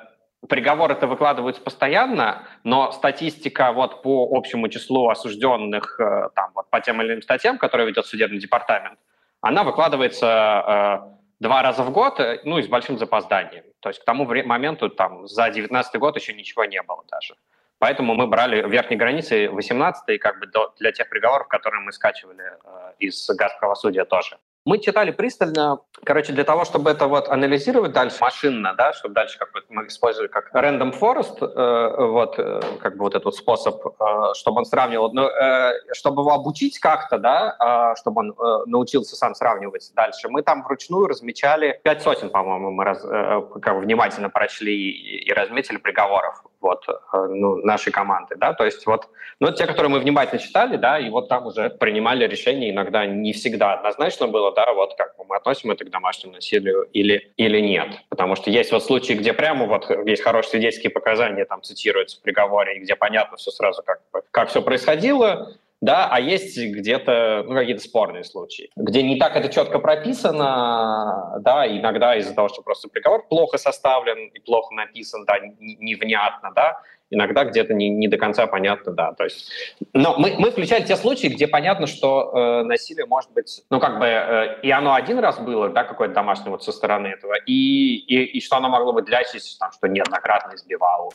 приговоры 0.48 0.94
это 0.94 1.08
выкладываются 1.08 1.60
постоянно, 1.60 2.46
но 2.62 2.92
статистика 2.92 3.72
вот 3.72 4.02
по 4.02 4.28
общему 4.30 4.68
числу 4.68 5.08
осужденных 5.08 5.98
там, 6.36 6.52
вот, 6.54 6.70
по 6.70 6.80
тем 6.80 7.02
или 7.02 7.14
иным 7.14 7.22
статьям, 7.22 7.58
которые 7.58 7.88
ведет 7.88 8.06
судебный 8.06 8.38
департамент, 8.38 9.00
она 9.40 9.64
выкладывается 9.64 11.16
два 11.40 11.62
раза 11.62 11.82
в 11.82 11.90
год, 11.90 12.20
ну 12.44 12.58
и 12.58 12.62
с 12.62 12.68
большим 12.68 12.98
запозданием. 12.98 13.64
То 13.80 13.88
есть 13.88 14.00
к 14.00 14.04
тому 14.04 14.24
моменту 14.24 14.90
там, 14.90 15.26
за 15.26 15.50
19 15.50 15.96
год 15.98 16.16
еще 16.16 16.34
ничего 16.34 16.64
не 16.66 16.82
было 16.82 17.02
даже. 17.10 17.34
Поэтому 17.80 18.14
мы 18.14 18.28
брали 18.28 18.62
верхней 18.68 18.96
границы 18.96 19.50
18 19.50 20.08
и 20.10 20.18
как 20.18 20.38
бы 20.38 20.46
до, 20.46 20.72
для 20.78 20.92
тех 20.92 21.08
приговоров, 21.08 21.48
которые 21.48 21.80
мы 21.80 21.90
скачивали 21.90 22.44
э, 22.44 22.92
из 23.00 23.28
газ 23.30 23.52
правосудия 23.58 24.04
тоже. 24.04 24.38
Мы 24.64 24.78
читали 24.78 25.10
пристально, 25.10 25.80
короче, 26.04 26.32
для 26.32 26.44
того, 26.44 26.64
чтобы 26.64 26.90
это 26.90 27.08
вот 27.08 27.28
анализировать 27.28 27.92
дальше 27.92 28.18
машинно, 28.20 28.74
да, 28.74 28.92
чтобы 28.92 29.12
дальше 29.14 29.36
как 29.36 29.50
бы 29.52 29.60
мы 29.68 29.88
использовали 29.88 30.28
как 30.28 30.54
random 30.54 30.96
forest, 30.96 31.38
э, 31.40 32.06
вот, 32.06 32.38
э, 32.38 32.60
как 32.80 32.96
бы 32.96 33.00
вот 33.00 33.16
этот 33.16 33.34
способ, 33.34 33.84
э, 33.84 34.34
чтобы 34.34 34.58
он 34.58 34.64
сравнивал, 34.64 35.12
ну, 35.12 35.26
э, 35.26 35.72
чтобы 35.94 36.22
его 36.22 36.32
обучить 36.32 36.78
как-то, 36.78 37.18
да, 37.18 37.56
э, 37.94 38.00
чтобы 38.00 38.20
он 38.20 38.30
э, 38.30 38.64
научился 38.66 39.16
сам 39.16 39.34
сравнивать 39.34 39.90
дальше, 39.96 40.28
мы 40.28 40.42
там 40.42 40.62
вручную 40.62 41.08
размечали 41.08 41.80
пять 41.82 42.02
сотен, 42.02 42.30
по-моему, 42.30 42.70
мы 42.70 42.84
раз, 42.84 43.04
э, 43.04 43.42
как 43.60 43.74
бы 43.74 43.80
внимательно 43.80 44.30
прочли 44.30 44.72
и, 44.72 45.28
и 45.28 45.32
разметили 45.32 45.78
приговоров 45.78 46.40
вот, 46.62 46.84
э, 46.88 47.26
ну, 47.28 47.56
нашей 47.56 47.92
команды, 47.92 48.36
да, 48.36 48.54
то 48.54 48.64
есть 48.64 48.86
вот, 48.86 49.08
ну, 49.40 49.52
те, 49.52 49.66
которые 49.66 49.90
мы 49.90 49.98
внимательно 49.98 50.40
читали, 50.40 50.76
да, 50.76 50.98
и 50.98 51.10
вот 51.10 51.28
там 51.28 51.46
уже 51.46 51.68
принимали 51.70 52.26
решения, 52.26 52.70
иногда 52.70 53.04
не 53.04 53.32
всегда 53.32 53.74
однозначно 53.74 54.28
было, 54.28 54.54
да, 54.54 54.72
вот 54.72 54.94
как 54.96 55.14
мы 55.28 55.36
относим 55.36 55.70
это 55.70 55.84
к 55.84 55.90
домашнему 55.90 56.34
насилию 56.34 56.84
или, 56.92 57.32
или 57.36 57.60
нет, 57.60 57.88
потому 58.08 58.36
что 58.36 58.50
есть 58.50 58.72
вот 58.72 58.84
случаи, 58.84 59.14
где 59.14 59.32
прямо 59.32 59.66
вот 59.66 59.90
есть 60.06 60.22
хорошие 60.22 60.52
свидетельские 60.52 60.90
показания, 60.90 61.44
там 61.44 61.62
цитируются 61.62 62.18
в 62.18 62.22
приговоре, 62.22 62.78
где 62.78 62.96
понятно 62.96 63.36
все 63.36 63.50
сразу, 63.50 63.82
как, 63.82 64.00
как 64.30 64.48
все 64.48 64.62
происходило, 64.62 65.52
да, 65.82 66.08
а 66.08 66.20
есть 66.20 66.56
где-то 66.56 67.44
ну, 67.46 67.54
какие-то 67.54 67.82
спорные 67.82 68.22
случаи, 68.22 68.70
где 68.76 69.02
не 69.02 69.18
так 69.18 69.34
это 69.34 69.48
четко 69.48 69.80
прописано, 69.80 71.38
да, 71.40 71.66
иногда 71.66 72.16
из-за 72.16 72.34
того, 72.34 72.48
что 72.48 72.62
просто 72.62 72.88
приговор 72.88 73.26
плохо 73.26 73.58
составлен 73.58 74.28
и 74.28 74.38
плохо 74.38 74.72
написан, 74.74 75.24
да, 75.26 75.40
невнятно, 75.58 76.52
да, 76.54 76.80
иногда 77.10 77.44
где-то 77.44 77.74
не, 77.74 77.90
не 77.90 78.06
до 78.06 78.16
конца 78.16 78.46
понятно, 78.46 78.92
да, 78.92 79.12
то 79.12 79.24
есть, 79.24 79.50
но 79.92 80.14
мы, 80.16 80.36
мы 80.38 80.52
включали 80.52 80.84
те 80.84 80.94
случаи, 80.94 81.26
где 81.26 81.48
понятно, 81.48 81.88
что 81.88 82.30
э, 82.32 82.62
насилие 82.62 83.06
может 83.06 83.32
быть, 83.32 83.64
ну, 83.68 83.80
как 83.80 83.98
бы, 83.98 84.06
э, 84.06 84.60
и 84.62 84.70
оно 84.70 84.94
один 84.94 85.18
раз 85.18 85.40
было, 85.40 85.68
да, 85.68 85.82
какое-то 85.82 86.14
домашнее 86.14 86.50
вот 86.50 86.62
со 86.62 86.70
стороны 86.70 87.08
этого, 87.08 87.34
и, 87.44 87.96
и, 87.96 88.38
и 88.38 88.40
что 88.40 88.56
оно 88.56 88.68
могло 88.68 88.92
быть 88.92 89.06
длящееся, 89.06 89.58
там, 89.58 89.72
что 89.72 89.88
неоднократно 89.88 90.54
избивало. 90.54 91.10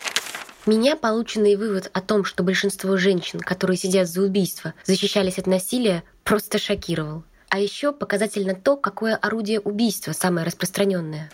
Меня 0.68 0.98
полученный 0.98 1.56
вывод 1.56 1.90
о 1.94 2.02
том, 2.02 2.26
что 2.26 2.44
большинство 2.44 2.98
женщин, 2.98 3.40
которые 3.40 3.78
сидят 3.78 4.10
за 4.10 4.22
убийство, 4.22 4.74
защищались 4.84 5.40
от 5.40 5.48
насилия, 5.48 6.04
просто 6.26 6.60
шокировал. 6.60 7.24
А 7.48 7.58
еще 7.58 7.94
показательно 7.94 8.54
то, 8.54 8.76
какое 8.76 9.16
орудие 9.16 9.62
убийства 9.62 10.12
самое 10.12 10.46
распространенное. 10.46 11.32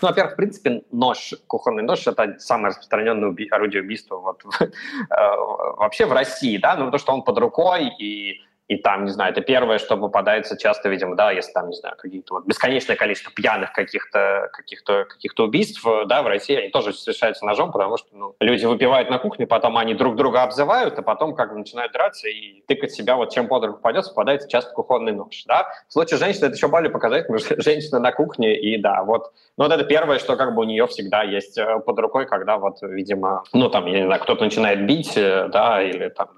Ну, 0.00 0.08
во-первых, 0.08 0.34
в 0.34 0.36
принципе, 0.36 0.84
нож, 0.92 1.34
кухонный 1.48 1.82
нож— 1.82 2.06
это 2.06 2.36
самое 2.38 2.68
распространенное 2.68 3.30
уби- 3.30 3.48
орудие 3.50 3.82
убийства 3.82 4.18
вот, 4.18 4.44
э, 4.60 4.68
вообще 5.08 6.06
в 6.06 6.12
России, 6.12 6.56
да, 6.56 6.76
ну, 6.76 6.84
потому 6.84 7.00
что 7.00 7.12
он 7.12 7.22
под 7.24 7.38
рукой, 7.38 7.88
и 7.98 8.40
и 8.70 8.76
там, 8.76 9.04
не 9.04 9.10
знаю, 9.10 9.32
это 9.32 9.40
первое, 9.40 9.78
что 9.78 9.96
попадается 9.96 10.56
часто, 10.56 10.88
видимо, 10.88 11.16
да, 11.16 11.32
если 11.32 11.50
там, 11.50 11.70
не 11.70 11.74
знаю, 11.74 11.96
какие-то 11.98 12.34
вот 12.34 12.46
бесконечное 12.46 12.94
количество 12.94 13.32
пьяных 13.32 13.72
каких-то 13.72 14.48
каких-то 14.52 15.06
каких-то 15.06 15.42
убийств, 15.46 15.84
да, 16.06 16.22
в 16.22 16.28
России 16.28 16.54
они 16.54 16.68
тоже 16.68 16.92
совершаются 16.92 17.44
ножом, 17.44 17.72
потому 17.72 17.96
что 17.96 18.06
ну, 18.12 18.36
люди 18.38 18.64
выпивают 18.66 19.10
на 19.10 19.18
кухне, 19.18 19.48
потом 19.48 19.76
они 19.76 19.94
друг 19.94 20.14
друга 20.14 20.44
обзывают, 20.44 20.96
а 20.96 21.02
потом 21.02 21.34
как 21.34 21.50
бы 21.52 21.58
начинают 21.58 21.92
драться 21.92 22.28
и 22.28 22.62
тыкать 22.68 22.92
себя, 22.92 23.16
вот 23.16 23.32
чем 23.32 23.48
под 23.48 23.64
руку 23.64 23.78
попадется, 23.78 24.12
попадается 24.12 24.48
часто 24.48 24.72
кухонный 24.72 25.10
нож, 25.10 25.42
да. 25.48 25.66
В 25.88 25.92
случае 25.92 26.18
женщины 26.18 26.44
это 26.44 26.54
еще 26.54 26.68
более 26.68 26.90
показательно, 26.90 27.38
потому 27.38 27.56
что 27.56 27.60
женщина 27.68 27.98
на 27.98 28.12
кухне, 28.12 28.56
и 28.56 28.80
да, 28.80 29.02
вот, 29.02 29.32
ну 29.56 29.64
вот 29.64 29.72
это 29.72 29.82
первое, 29.82 30.20
что 30.20 30.36
как 30.36 30.54
бы 30.54 30.60
у 30.60 30.64
нее 30.64 30.86
всегда 30.86 31.24
есть 31.24 31.58
э, 31.58 31.80
под 31.80 31.98
рукой, 31.98 32.24
когда 32.24 32.56
вот, 32.56 32.76
видимо, 32.82 33.42
ну 33.52 33.68
там, 33.68 33.86
я 33.86 33.98
не 33.98 34.06
знаю, 34.06 34.20
кто-то 34.22 34.44
начинает 34.44 34.86
бить, 34.86 35.16
э, 35.16 35.48
да, 35.48 35.82
или 35.82 36.08
там 36.10 36.28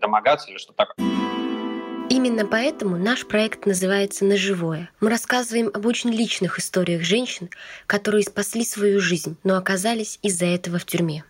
домогаться, 0.00 0.50
или 0.50 0.56
что-то 0.56 0.86
такое. 0.86 1.41
Именно 2.24 2.46
поэтому 2.46 2.96
наш 2.98 3.26
проект 3.26 3.66
называется 3.66 4.24
«На 4.24 4.36
живое». 4.36 4.88
Мы 5.00 5.10
рассказываем 5.10 5.72
об 5.74 5.86
очень 5.86 6.10
личных 6.10 6.60
историях 6.60 7.02
женщин, 7.02 7.50
которые 7.88 8.22
спасли 8.22 8.64
свою 8.64 9.00
жизнь, 9.00 9.36
но 9.42 9.56
оказались 9.56 10.20
из-за 10.22 10.46
этого 10.46 10.78
в 10.78 10.84
тюрьме. 10.84 11.24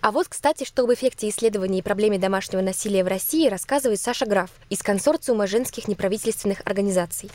А 0.00 0.12
вот, 0.12 0.28
кстати, 0.28 0.64
что 0.64 0.84
об 0.84 0.94
эффекте 0.94 1.28
исследований 1.28 1.80
и 1.80 1.82
проблеме 1.82 2.18
домашнего 2.18 2.62
насилия 2.62 3.04
в 3.04 3.08
России 3.08 3.50
рассказывает 3.50 4.00
Саша 4.00 4.24
Граф 4.24 4.50
из 4.70 4.82
консорциума 4.82 5.46
женских 5.46 5.88
неправительственных 5.88 6.62
организаций. 6.64 7.30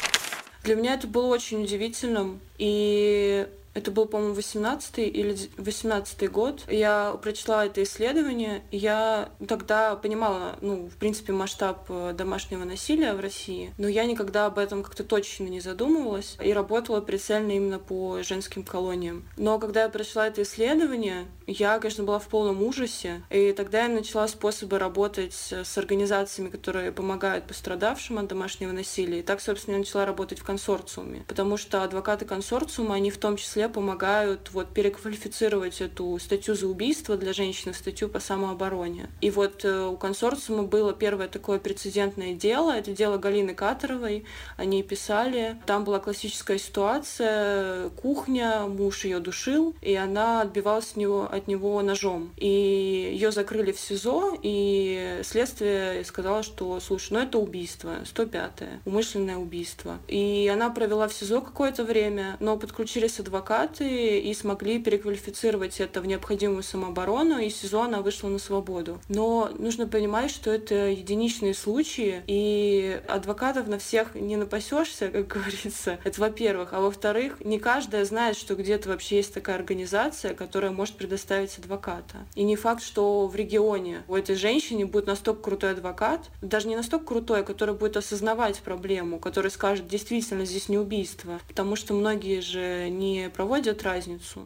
Для 0.64 0.74
меня 0.74 0.96
это 0.96 1.06
было 1.06 1.28
очень 1.28 1.62
удивительным, 1.62 2.40
и 2.58 3.48
это 3.74 3.92
был, 3.92 4.06
по-моему, 4.06 4.34
18 4.34 5.00
или 5.00 5.36
18 5.58 6.32
год. 6.32 6.64
Я 6.68 7.18
прочла 7.22 7.66
это 7.66 7.84
исследование, 7.84 8.64
я 8.72 9.30
тогда 9.48 9.96
понимала, 9.96 10.58
ну, 10.62 10.88
в 10.88 10.96
принципе, 10.96 11.34
масштаб 11.34 11.86
э, 11.90 12.14
домашнего 12.16 12.64
насилия 12.64 13.14
в 13.14 13.20
России, 13.20 13.74
но 13.78 13.88
я 13.88 14.06
никогда 14.06 14.48
об 14.48 14.58
этом 14.58 14.84
как-то 14.84 15.04
точно 15.04 15.46
не 15.46 15.60
задумывалась 15.60 16.38
и 16.44 16.52
работала 16.52 17.02
прицельно 17.02 17.52
именно 17.52 17.80
по 17.80 18.22
женским 18.24 18.64
колониям. 18.64 19.24
Но 19.38 19.60
когда 19.60 19.84
я 19.84 19.90
прочла 19.90 20.28
это 20.28 20.42
исследование, 20.42 21.28
я, 21.48 21.80
конечно, 21.80 22.04
была 22.04 22.20
в 22.20 22.28
полном 22.28 22.62
ужасе, 22.64 23.22
и 23.30 23.54
тогда 23.54 23.84
я 23.84 23.90
начала 23.90 24.28
способы 24.28 24.80
работать 24.80 25.34
с 25.34 25.78
организациями, 25.78 26.50
которые 26.50 26.92
помогают 26.92 27.46
пострадавшим 27.46 28.20
от 28.20 28.28
домашнего 28.28 28.72
насилия. 28.72 29.20
И 29.20 29.24
так, 29.24 29.42
собственно, 29.42 29.76
я 29.76 29.80
начала 29.80 30.06
работать 30.06 30.40
в 30.40 30.44
консорциуме, 30.44 31.24
потому 31.28 31.58
что 31.58 31.84
адвокаты 31.84 32.26
консорциума, 32.26 32.96
они 32.96 33.12
в 33.12 33.18
том 33.18 33.38
числе 33.38 33.59
помогают 33.68 34.52
вот 34.54 34.70
переквалифицировать 34.74 35.82
эту 35.82 36.18
статью 36.20 36.56
за 36.56 36.68
убийство 36.68 37.18
для 37.18 37.34
женщины 37.34 37.74
в 37.74 37.78
статью 37.78 38.08
по 38.08 38.20
самообороне. 38.20 39.10
И 39.22 39.32
вот 39.32 39.66
э, 39.66 39.88
у 39.88 39.98
консорциума 39.98 40.64
было 40.64 40.94
первое 40.94 41.28
такое 41.28 41.60
прецедентное 41.60 42.34
дело, 42.34 42.72
это 42.72 42.92
дело 42.92 43.18
Галины 43.18 43.54
Катеровой, 43.54 44.26
они 44.58 44.84
писали, 44.84 45.58
там 45.66 45.84
была 45.84 46.00
классическая 46.00 46.58
ситуация, 46.58 47.90
кухня, 47.90 48.62
муж 48.68 49.06
ее 49.06 49.20
душил, 49.20 49.76
и 49.82 49.96
она 49.96 50.42
отбивалась 50.42 50.92
от 50.92 50.98
него, 50.98 51.28
от 51.30 51.48
него 51.48 51.82
ножом. 51.82 52.32
И 52.38 52.48
ее 52.48 53.32
закрыли 53.32 53.72
в 53.72 53.80
СИЗО, 53.80 54.38
и 54.42 55.22
следствие 55.24 56.04
сказало, 56.06 56.44
что, 56.44 56.80
слушай, 56.80 57.14
ну 57.14 57.20
это 57.20 57.40
убийство, 57.40 57.96
105-е, 58.04 58.82
умышленное 58.86 59.38
убийство. 59.38 59.98
И 60.08 60.50
она 60.52 60.70
провела 60.70 61.08
в 61.08 61.14
СИЗО 61.14 61.42
какое-то 61.42 61.84
время, 61.84 62.38
но 62.40 62.58
подключились 62.58 63.20
адвокаты, 63.20 63.49
адвокаты 63.50 64.20
и 64.20 64.34
смогли 64.34 64.80
переквалифицировать 64.80 65.80
это 65.80 66.02
в 66.02 66.06
необходимую 66.06 66.64
самооборону, 66.64 67.40
и 67.40 67.50
СИЗО 67.50 67.84
она 67.84 68.02
вышла 68.02 68.28
на 68.28 68.38
свободу. 68.38 69.00
Но 69.10 69.50
нужно 69.58 69.88
понимать, 69.88 70.30
что 70.30 70.52
это 70.52 70.90
единичные 70.90 71.54
случаи, 71.54 72.22
и 72.28 73.02
адвокатов 73.08 73.68
на 73.68 73.80
всех 73.80 74.14
не 74.16 74.38
напасешься, 74.38 75.10
как 75.10 75.28
говорится. 75.36 76.00
Это 76.04 76.22
во-первых. 76.22 76.74
А 76.74 76.80
во-вторых, 76.80 77.38
не 77.44 77.60
каждая 77.60 78.06
знает, 78.06 78.38
что 78.38 78.56
где-то 78.56 78.90
вообще 78.90 79.18
есть 79.18 79.34
такая 79.34 79.56
организация, 79.56 80.36
которая 80.36 80.72
может 80.72 80.96
предоставить 80.96 81.58
адвоката. 81.58 82.18
И 82.36 82.44
не 82.44 82.56
факт, 82.56 82.84
что 82.84 83.28
в 83.28 83.36
регионе 83.36 84.04
у 84.08 84.16
этой 84.16 84.36
женщины 84.36 84.86
будет 84.86 85.08
настолько 85.08 85.42
крутой 85.42 85.72
адвокат, 85.72 86.30
даже 86.42 86.68
не 86.68 86.76
настолько 86.76 87.06
крутой, 87.06 87.44
который 87.44 87.74
будет 87.74 87.98
осознавать 87.98 88.60
проблему, 88.60 89.20
который 89.20 89.50
скажет, 89.50 89.88
действительно, 89.88 90.46
здесь 90.46 90.70
не 90.70 90.78
убийство. 90.78 91.40
Потому 91.48 91.76
что 91.76 91.94
многие 91.94 92.42
же 92.42 92.90
не 92.90 93.30
проводят 93.40 93.84
разницу. 93.84 94.46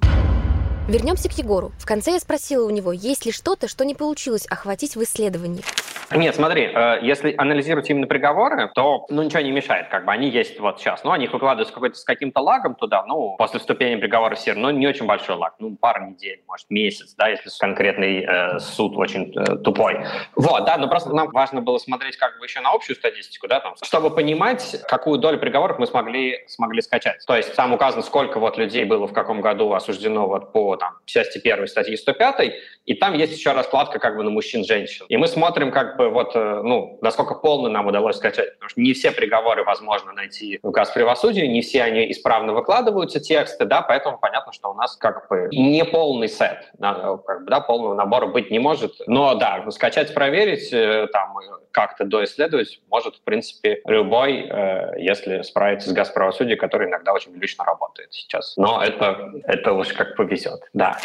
Вернемся 0.85 1.29
к 1.29 1.31
Егору. 1.37 1.71
В 1.79 1.85
конце 1.85 2.11
я 2.11 2.19
спросила 2.19 2.67
у 2.67 2.69
него, 2.69 2.91
есть 2.91 3.25
ли 3.25 3.31
что-то, 3.31 3.69
что 3.69 3.85
не 3.85 3.95
получилось 3.95 4.45
охватить 4.47 4.97
в 4.97 5.03
исследовании. 5.03 5.63
Нет, 6.11 6.35
смотри, 6.35 6.63
э, 6.65 6.99
если 7.01 7.33
анализировать 7.37 7.89
именно 7.89 8.05
приговоры, 8.05 8.69
то 8.75 9.05
ну, 9.09 9.23
ничего 9.23 9.41
не 9.41 9.51
мешает, 9.51 9.87
как 9.87 10.05
бы 10.05 10.11
они 10.11 10.29
есть 10.29 10.59
вот 10.59 10.79
сейчас. 10.79 11.03
Ну, 11.03 11.11
они 11.11 11.25
их 11.25 11.33
выкладывают 11.33 11.69
с, 11.69 12.01
с 12.01 12.03
каким-то 12.03 12.41
лагом 12.41 12.75
туда, 12.75 13.03
ну, 13.05 13.35
после 13.37 13.59
вступления 13.59 13.97
приговора 13.97 14.35
все 14.35 14.51
равно 14.51 14.71
не 14.71 14.85
очень 14.85 15.05
большой 15.05 15.35
лаг, 15.35 15.55
ну, 15.59 15.75
пару 15.75 16.05
недель, 16.05 16.43
может, 16.47 16.69
месяц, 16.69 17.15
да, 17.17 17.29
если 17.29 17.49
конкретный 17.59 18.25
э, 18.25 18.59
суд 18.59 18.95
очень 18.97 19.33
э, 19.35 19.57
тупой. 19.57 20.05
Вот, 20.35 20.65
да, 20.65 20.77
но 20.77 20.87
просто 20.87 21.13
нам 21.15 21.29
важно 21.31 21.61
было 21.61 21.77
смотреть 21.77 22.17
как 22.17 22.37
бы 22.39 22.45
еще 22.45 22.59
на 22.59 22.71
общую 22.71 22.95
статистику, 22.95 23.47
да, 23.47 23.59
там, 23.59 23.73
чтобы 23.81 24.11
понимать, 24.11 24.83
какую 24.87 25.17
долю 25.17 25.39
приговоров 25.39 25.79
мы 25.79 25.87
смогли, 25.87 26.43
смогли 26.47 26.81
скачать. 26.81 27.25
То 27.25 27.35
есть 27.35 27.55
там 27.55 27.73
указано, 27.73 28.03
сколько 28.03 28.39
вот 28.39 28.57
людей 28.57 28.83
было 28.83 29.07
в 29.07 29.13
каком 29.13 29.41
году 29.41 29.73
осуждено 29.73 30.27
вот 30.27 30.51
по 30.51 30.72
там, 30.77 30.97
части 31.05 31.39
первой 31.39 31.67
статьи 31.67 31.95
105, 31.95 32.53
и 32.85 32.93
там 32.93 33.13
есть 33.13 33.37
еще 33.37 33.51
раскладка 33.53 33.99
как 33.99 34.17
бы 34.17 34.23
на 34.23 34.29
мужчин-женщин. 34.29 35.05
И 35.09 35.17
мы 35.17 35.27
смотрим 35.27 35.71
как 35.71 35.97
бы 35.97 36.09
вот, 36.09 36.35
э, 36.35 36.61
ну, 36.63 36.97
насколько 37.01 37.35
полно 37.35 37.69
нам 37.69 37.87
удалось 37.87 38.17
скачать, 38.17 38.53
потому 38.55 38.69
что 38.69 38.81
не 38.81 38.93
все 38.93 39.11
приговоры 39.11 39.63
возможно 39.63 40.11
найти 40.13 40.59
в 40.61 40.67
указ 40.67 40.91
правосудия, 40.91 41.47
не 41.47 41.61
все 41.61 41.83
они 41.83 42.11
исправно 42.11 42.53
выкладываются, 42.53 43.19
тексты, 43.19 43.65
да, 43.65 43.81
поэтому 43.81 44.17
понятно, 44.17 44.51
что 44.53 44.71
у 44.71 44.73
нас 44.73 44.95
как 44.95 45.27
бы 45.29 45.49
не 45.51 45.85
полный 45.85 46.27
сет, 46.27 46.71
да, 46.77 47.17
как 47.25 47.43
бы, 47.43 47.49
да, 47.49 47.59
полного 47.59 47.93
набора 47.93 48.27
быть 48.27 48.51
не 48.51 48.59
может. 48.59 48.93
Но 49.07 49.35
да, 49.35 49.69
скачать, 49.71 50.13
проверить, 50.13 50.71
э, 50.71 51.07
там, 51.11 51.37
как-то 51.73 52.05
доисследовать 52.05 52.79
может, 52.89 53.15
в 53.15 53.21
принципе, 53.21 53.81
любой, 53.85 54.47
э, 54.47 54.99
если 54.99 55.41
справиться 55.41 55.89
с 55.89 55.93
газправосудием, 55.93 56.57
который 56.57 56.87
иногда 56.87 57.11
очень 57.11 57.35
лично 57.35 57.65
работает 57.65 58.13
сейчас. 58.13 58.53
Но 58.55 58.81
это, 58.81 59.33
это 59.43 59.73
уж 59.73 59.91
как 59.91 60.15
повезет, 60.15 60.61
да. 60.73 60.97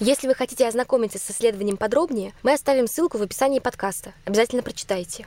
Если 0.00 0.26
вы 0.26 0.34
хотите 0.34 0.66
ознакомиться 0.66 1.18
с 1.18 1.30
исследованием 1.30 1.76
подробнее, 1.76 2.32
мы 2.42 2.52
оставим 2.52 2.86
ссылку 2.86 3.18
в 3.18 3.22
описании 3.22 3.60
подкаста. 3.60 4.12
Обязательно 4.24 4.62
прочитайте. 4.62 5.26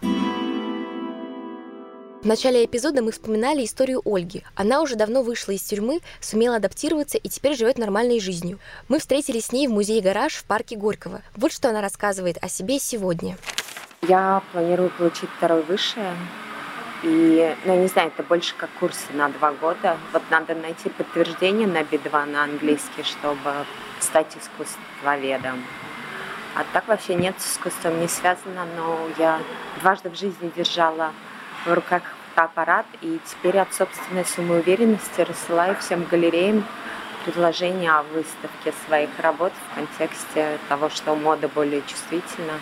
В 2.22 2.26
начале 2.26 2.66
эпизода 2.66 3.02
мы 3.02 3.14
вспоминали 3.14 3.64
историю 3.64 4.02
Ольги. 4.04 4.44
Она 4.54 4.82
уже 4.82 4.96
давно 4.96 5.24
вышла 5.24 5.54
из 5.54 5.62
тюрьмы, 5.62 6.02
сумела 6.20 6.58
адаптироваться 6.58 7.18
и 7.18 7.30
теперь 7.30 7.56
живет 7.56 7.78
нормальной 7.78 8.20
жизнью. 8.20 8.60
Мы 8.90 9.00
встретились 9.00 9.46
с 9.46 9.52
ней 9.54 9.68
в 9.68 9.72
музее 9.72 10.02
«Гараж» 10.02 10.34
в 10.34 10.44
парке 10.44 10.76
Горького. 10.76 11.22
Вот 11.38 11.54
что 11.54 11.70
она 11.70 11.82
рассказывает 11.82 12.38
о 12.42 12.50
себе 12.50 12.78
сегодня. 12.78 13.38
Я 14.02 14.42
планирую 14.52 14.90
получить 14.92 15.30
второй 15.38 15.62
высшее. 15.64 16.16
И, 17.04 17.56
ну, 17.66 17.74
я 17.74 17.80
не 17.82 17.88
знаю, 17.88 18.10
это 18.10 18.24
больше 18.24 18.54
как 18.56 18.70
курсы 18.80 19.14
на 19.14 19.30
два 19.30 19.52
года. 19.52 19.98
Вот 20.14 20.24
надо 20.30 20.56
найти 20.56 20.90
подтверждение 20.90 21.68
на 21.68 21.80
B2 21.82 22.26
на 22.26 22.44
английский, 22.44 23.04
чтобы 23.04 23.66
стать 24.00 24.36
искусствоведом. 24.38 25.64
А 26.56 26.66
так 26.74 26.88
вообще 26.88 27.16
нет 27.16 27.36
с 27.40 27.54
искусством 27.54 28.00
не 28.00 28.08
связано, 28.08 28.66
но 28.76 29.00
я 29.18 29.40
дважды 29.82 30.10
в 30.10 30.16
жизни 30.16 30.52
держала 30.56 31.12
в 31.66 31.74
руках 31.74 32.02
фотоаппарат, 32.30 32.86
и 33.02 33.20
теперь 33.26 33.60
от 33.60 33.74
собственной 33.74 34.26
самоуверенности 34.26 35.22
рассылаю 35.22 35.76
всем 35.76 36.04
галереям 36.06 36.66
предложения 37.26 37.92
о 37.92 38.04
выставке 38.04 38.74
своих 38.88 39.10
работ 39.20 39.52
в 39.72 39.76
контексте 39.76 40.58
того, 40.70 40.90
что 40.90 41.16
мода 41.16 41.48
более 41.48 41.82
чувствительна. 41.84 42.54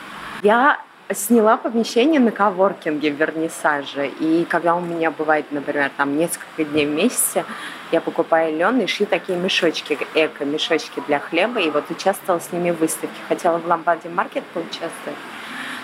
Я 0.42 0.80
сняла 1.14 1.58
помещение 1.58 2.20
на 2.20 2.32
коворкинге 2.32 3.12
в 3.12 3.16
вернисаже. 3.16 4.08
И 4.20 4.46
когда 4.50 4.76
у 4.76 4.82
меня 4.82 5.12
бывает, 5.12 5.46
например, 5.52 5.92
там 5.96 6.18
несколько 6.18 6.64
дней 6.64 6.86
в 6.86 6.90
месяце, 6.90 7.46
я 7.92 8.02
покупаю 8.02 8.58
лен 8.58 8.80
и 8.82 8.88
шью 8.88 9.06
такие 9.06 9.38
мешочки, 9.38 9.98
эко-мешочки 10.16 11.02
для 11.08 11.20
хлеба. 11.20 11.62
И 11.62 11.70
вот 11.70 11.90
участвовала 11.90 12.42
с 12.42 12.52
ними 12.52 12.72
в 12.72 12.80
выставке. 12.80 13.16
Хотела 13.28 13.58
в 13.58 13.68
Ламбаде 13.68 14.10
Маркет 14.10 14.44
поучаствовать, 14.54 15.18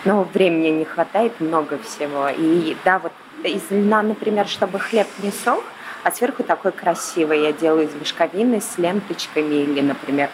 но 0.04 0.24
времени 0.34 0.70
не 0.70 0.86
хватает, 0.86 1.40
много 1.40 1.78
всего. 1.80 2.30
И 2.30 2.76
да, 2.84 3.00
вот 3.00 3.14
из 3.44 3.72
льна, 3.72 4.02
например, 4.02 4.48
чтобы 4.48 4.80
хлеб 4.80 5.08
не 5.22 5.32
сох, 5.32 5.64
а 6.04 6.12
сверху 6.12 6.44
такой 6.44 6.74
красивый 6.74 7.44
я 7.44 7.54
делаю 7.54 7.88
из 7.88 7.96
мешковины 7.96 8.60
с 8.60 8.78
ленточками 8.78 9.56
или, 9.56 9.80
например, 9.80 10.30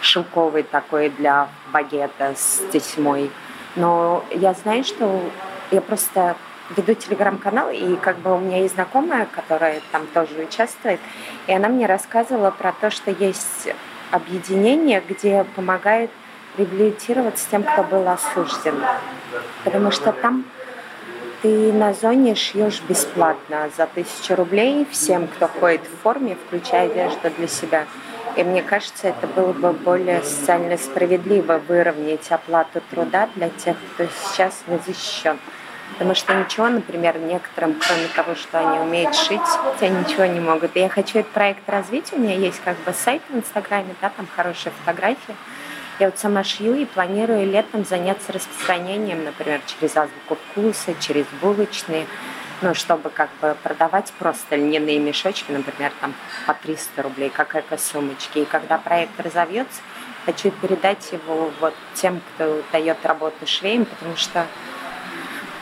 шелковый 0.00 0.62
такой 0.62 1.08
для 1.08 1.48
багета 1.72 2.34
с 2.36 2.62
тесьмой. 2.72 3.30
Но 3.78 4.24
я 4.32 4.54
знаю, 4.54 4.82
что 4.82 5.22
я 5.70 5.80
просто 5.80 6.34
веду 6.76 6.94
телеграм-канал, 6.94 7.70
и 7.70 7.94
как 7.96 8.18
бы 8.18 8.34
у 8.34 8.38
меня 8.38 8.58
есть 8.58 8.74
знакомая, 8.74 9.26
которая 9.26 9.80
там 9.92 10.06
тоже 10.08 10.34
участвует, 10.42 11.00
и 11.46 11.52
она 11.52 11.68
мне 11.68 11.86
рассказывала 11.86 12.50
про 12.50 12.72
то, 12.72 12.90
что 12.90 13.12
есть 13.12 13.68
объединение, 14.10 15.00
где 15.08 15.44
помогают 15.54 16.10
реабилитироваться 16.58 17.48
тем, 17.50 17.62
кто 17.62 17.84
был 17.84 18.06
осужден. 18.08 18.74
Потому 19.62 19.92
что 19.92 20.12
там 20.12 20.44
ты 21.42 21.72
на 21.72 21.94
зоне 21.94 22.34
шьешь 22.34 22.82
бесплатно 22.88 23.70
за 23.76 23.86
тысячу 23.86 24.34
рублей 24.34 24.88
всем, 24.90 25.28
кто 25.28 25.46
ходит 25.46 25.82
в 25.82 26.02
форме, 26.02 26.36
включая 26.46 26.90
одежду 26.90 27.30
для 27.38 27.46
себя. 27.46 27.86
И 28.36 28.44
мне 28.44 28.62
кажется, 28.62 29.08
это 29.08 29.26
было 29.26 29.52
бы 29.52 29.72
более 29.72 30.22
социально 30.22 30.76
справедливо 30.76 31.60
выровнять 31.66 32.30
оплату 32.30 32.80
труда 32.90 33.28
для 33.34 33.48
тех, 33.48 33.76
кто 33.94 34.06
сейчас 34.06 34.62
не 34.66 34.78
защищен. 34.78 35.38
Потому 35.92 36.14
что 36.14 36.34
ничего, 36.34 36.68
например, 36.68 37.18
некоторым, 37.18 37.74
кроме 37.74 38.06
того, 38.14 38.34
что 38.34 38.58
они 38.58 38.78
умеют 38.78 39.14
шить, 39.14 39.40
те 39.80 39.88
ничего 39.88 40.26
не 40.26 40.38
могут. 40.38 40.76
И 40.76 40.80
я 40.80 40.88
хочу 40.88 41.18
этот 41.20 41.32
проект 41.32 41.68
развить. 41.68 42.12
У 42.12 42.18
меня 42.18 42.34
есть 42.34 42.60
как 42.64 42.76
бы 42.78 42.92
сайт 42.92 43.22
в 43.28 43.36
Инстаграме, 43.36 43.94
да, 44.00 44.10
там 44.10 44.28
хорошие 44.36 44.72
фотографии. 44.80 45.34
Я 45.98 46.06
вот 46.06 46.18
сама 46.18 46.44
шью 46.44 46.74
и 46.74 46.84
планирую 46.84 47.50
летом 47.50 47.84
заняться 47.84 48.32
распространением, 48.32 49.24
например, 49.24 49.60
через 49.66 49.96
азбуку 49.96 50.36
вкуса, 50.36 50.94
через 51.00 51.26
булочные 51.40 52.06
ну, 52.62 52.74
чтобы 52.74 53.10
как 53.10 53.30
бы 53.40 53.56
продавать 53.62 54.12
просто 54.18 54.56
льняные 54.56 54.98
мешочки, 54.98 55.50
например, 55.50 55.92
там 56.00 56.14
по 56.46 56.54
300 56.54 57.02
рублей, 57.02 57.30
как 57.30 57.54
эко-сумочки. 57.54 58.38
И 58.38 58.44
когда 58.44 58.78
проект 58.78 59.18
разовьется, 59.20 59.80
хочу 60.26 60.50
передать 60.50 61.12
его 61.12 61.50
вот 61.60 61.74
тем, 61.94 62.20
кто 62.34 62.62
дает 62.72 63.04
работу 63.04 63.46
швеям, 63.46 63.84
потому 63.84 64.16
что 64.16 64.46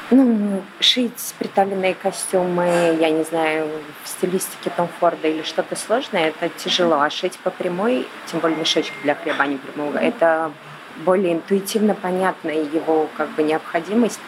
Ну, 0.09 0.63
шить 0.79 1.35
приталенные 1.41 1.95
костюмы, 1.95 2.97
я 3.01 3.11
не 3.11 3.25
знаю, 3.25 3.69
в 4.05 4.09
стилистике 4.09 4.71
Том 4.77 4.89
Форда 5.01 5.27
или 5.27 5.43
что-то 5.43 5.75
сложное, 5.75 6.29
это 6.29 6.49
тяжело. 6.49 7.01
А 7.01 7.11
шить 7.11 7.37
по 7.41 7.51
прямой, 7.51 8.07
тем 8.31 8.39
более 8.39 8.57
мешочки 8.57 8.95
для 9.03 9.17
хлеба, 9.17 9.43
а 9.43 9.47
не 9.49 9.57
прямого, 9.57 9.99
это 9.99 10.53
более 11.05 11.33
интуитивно 11.33 11.95
понятная 11.95 12.63
его 12.63 13.09
как 13.17 13.31
бы 13.31 13.43
необходимость. 13.43 14.21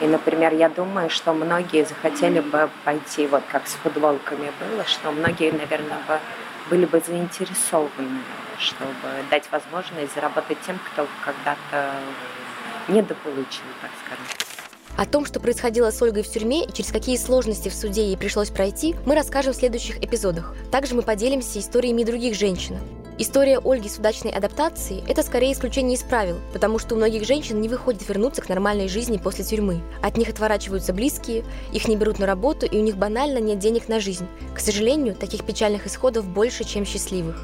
И, 0.00 0.06
например, 0.06 0.52
я 0.52 0.68
думаю, 0.68 1.08
что 1.08 1.32
многие 1.32 1.84
захотели 1.84 2.40
бы 2.40 2.68
пойти, 2.84 3.26
вот 3.26 3.42
как 3.50 3.66
с 3.66 3.74
футболками 3.74 4.52
было, 4.60 4.84
что 4.84 5.10
многие, 5.10 5.52
наверное, 5.52 5.98
бы 6.06 6.20
были 6.68 6.84
бы 6.84 7.00
заинтересованы, 7.00 8.20
чтобы 8.58 9.24
дать 9.30 9.48
возможность 9.50 10.14
заработать 10.14 10.58
тем, 10.66 10.78
кто 10.92 11.06
когда-то 11.24 11.92
недополучил, 12.88 13.64
так 13.80 13.90
скажем. 14.04 14.45
О 14.96 15.04
том, 15.04 15.26
что 15.26 15.40
происходило 15.40 15.90
с 15.90 16.00
Ольгой 16.00 16.22
в 16.22 16.28
тюрьме 16.28 16.64
и 16.64 16.72
через 16.72 16.90
какие 16.90 17.16
сложности 17.16 17.68
в 17.68 17.74
суде 17.74 18.06
ей 18.06 18.16
пришлось 18.16 18.48
пройти, 18.48 18.94
мы 19.04 19.14
расскажем 19.14 19.52
в 19.52 19.56
следующих 19.56 20.02
эпизодах. 20.02 20.54
Также 20.70 20.94
мы 20.94 21.02
поделимся 21.02 21.58
историями 21.58 22.02
других 22.02 22.34
женщин. 22.34 22.78
История 23.18 23.58
Ольги 23.58 23.88
с 23.88 23.96
удачной 23.96 24.30
адаптацией– 24.30 25.02
это 25.08 25.22
скорее 25.22 25.52
исключение 25.52 25.96
из 25.96 26.02
правил, 26.02 26.36
потому 26.52 26.78
что 26.78 26.94
у 26.94 26.98
многих 26.98 27.24
женщин 27.24 27.60
не 27.60 27.68
выходит 27.68 28.06
вернуться 28.06 28.42
к 28.42 28.48
нормальной 28.48 28.88
жизни 28.88 29.16
после 29.16 29.44
тюрьмы. 29.44 29.80
От 30.02 30.18
них 30.18 30.28
отворачиваются 30.28 30.92
близкие, 30.92 31.44
их 31.72 31.88
не 31.88 31.96
берут 31.96 32.18
на 32.18 32.26
работу, 32.26 32.66
и 32.66 32.76
у 32.76 32.82
них 32.82 32.96
банально 32.98 33.38
нет 33.38 33.58
денег 33.58 33.88
на 33.88 34.00
жизнь. 34.00 34.26
К 34.54 34.60
сожалению, 34.60 35.14
таких 35.14 35.44
печальных 35.44 35.86
исходов 35.86 36.26
больше, 36.26 36.64
чем 36.64 36.84
счастливых. 36.84 37.42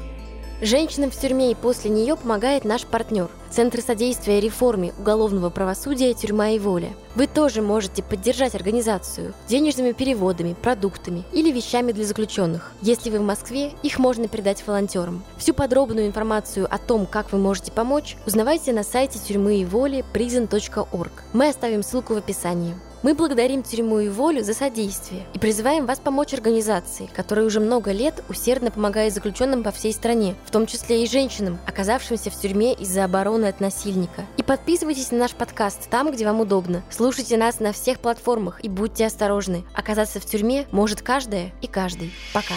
Женщинам 0.63 1.11
в 1.11 1.19
тюрьме 1.19 1.51
и 1.51 1.55
после 1.55 1.91
нее 1.91 2.15
помогает 2.15 2.63
наш 2.63 2.85
партнер– 2.85 3.29
Центр 3.53 3.81
содействия 3.81 4.39
реформе 4.39 4.93
уголовного 4.97 5.51
правосудия 5.51 6.11
«Тюрьма 6.15 6.49
и 6.49 6.59
воля». 6.59 6.89
Вы 7.13 7.27
тоже 7.27 7.61
можете 7.61 8.01
поддержать 8.01 8.55
организацию 8.55 9.35
денежными 9.47 9.91
переводами, 9.91 10.55
продуктами 10.59 11.23
или 11.33 11.51
вещами 11.51 11.91
для 11.91 12.03
заключенных. 12.03 12.71
Если 12.81 13.11
вы 13.11 13.19
в 13.19 13.23
Москве, 13.23 13.73
их 13.83 13.99
можно 13.99 14.27
передать 14.27 14.65
волонтерам. 14.65 15.23
Всю 15.37 15.53
подробную 15.53 16.07
информацию 16.07 16.65
о 16.67 16.79
том, 16.79 17.05
как 17.05 17.31
вы 17.31 17.37
можете 17.37 17.71
помочь, 17.71 18.17
узнавайте 18.25 18.73
на 18.73 18.83
сайте 18.83 19.19
тюрьмы 19.19 19.57
и 19.57 19.65
воли 19.65 20.03
prison.org. 20.13 21.11
Мы 21.33 21.49
оставим 21.49 21.83
ссылку 21.83 22.15
в 22.15 22.17
описании. 22.17 22.73
Мы 23.03 23.15
благодарим 23.15 23.63
тюрьму 23.63 23.99
и 23.99 24.07
волю 24.07 24.45
за 24.45 24.53
содействие 24.53 25.25
и 25.33 25.39
призываем 25.39 25.85
вас 25.85 25.99
помочь 25.99 26.33
организации, 26.33 27.09
которая 27.13 27.45
уже 27.45 27.59
много 27.59 27.91
лет 27.91 28.23
усердно 28.29 28.71
помогает 28.71 29.13
заключенным 29.13 29.61
по 29.61 29.71
всей 29.71 29.91
стране, 29.91 30.35
в 30.45 30.51
том 30.51 30.65
числе 30.65 31.03
и 31.03 31.07
женщинам, 31.07 31.59
оказавшимся 31.67 32.29
в 32.29 32.39
тюрьме 32.39 32.73
из-за 32.73 33.03
обороны 33.03 33.47
от 33.47 33.59
насильника. 33.59 34.25
И 34.37 34.43
подписывайтесь 34.43 35.11
на 35.11 35.17
наш 35.17 35.33
подкаст 35.33 35.89
там, 35.89 36.11
где 36.13 36.23
вам 36.25 36.39
удобно. 36.39 36.81
Слушайте 36.89 37.35
нас 37.35 37.59
на 37.59 37.73
всех 37.73 37.99
платформах 37.99 38.63
и 38.63 38.69
будьте 38.69 39.05
осторожны. 39.05 39.65
Оказаться 39.73 40.21
в 40.21 40.25
тюрьме 40.25 40.65
может 40.71 41.01
каждая 41.01 41.51
и 41.61 41.67
каждый. 41.67 42.13
Пока. 42.33 42.55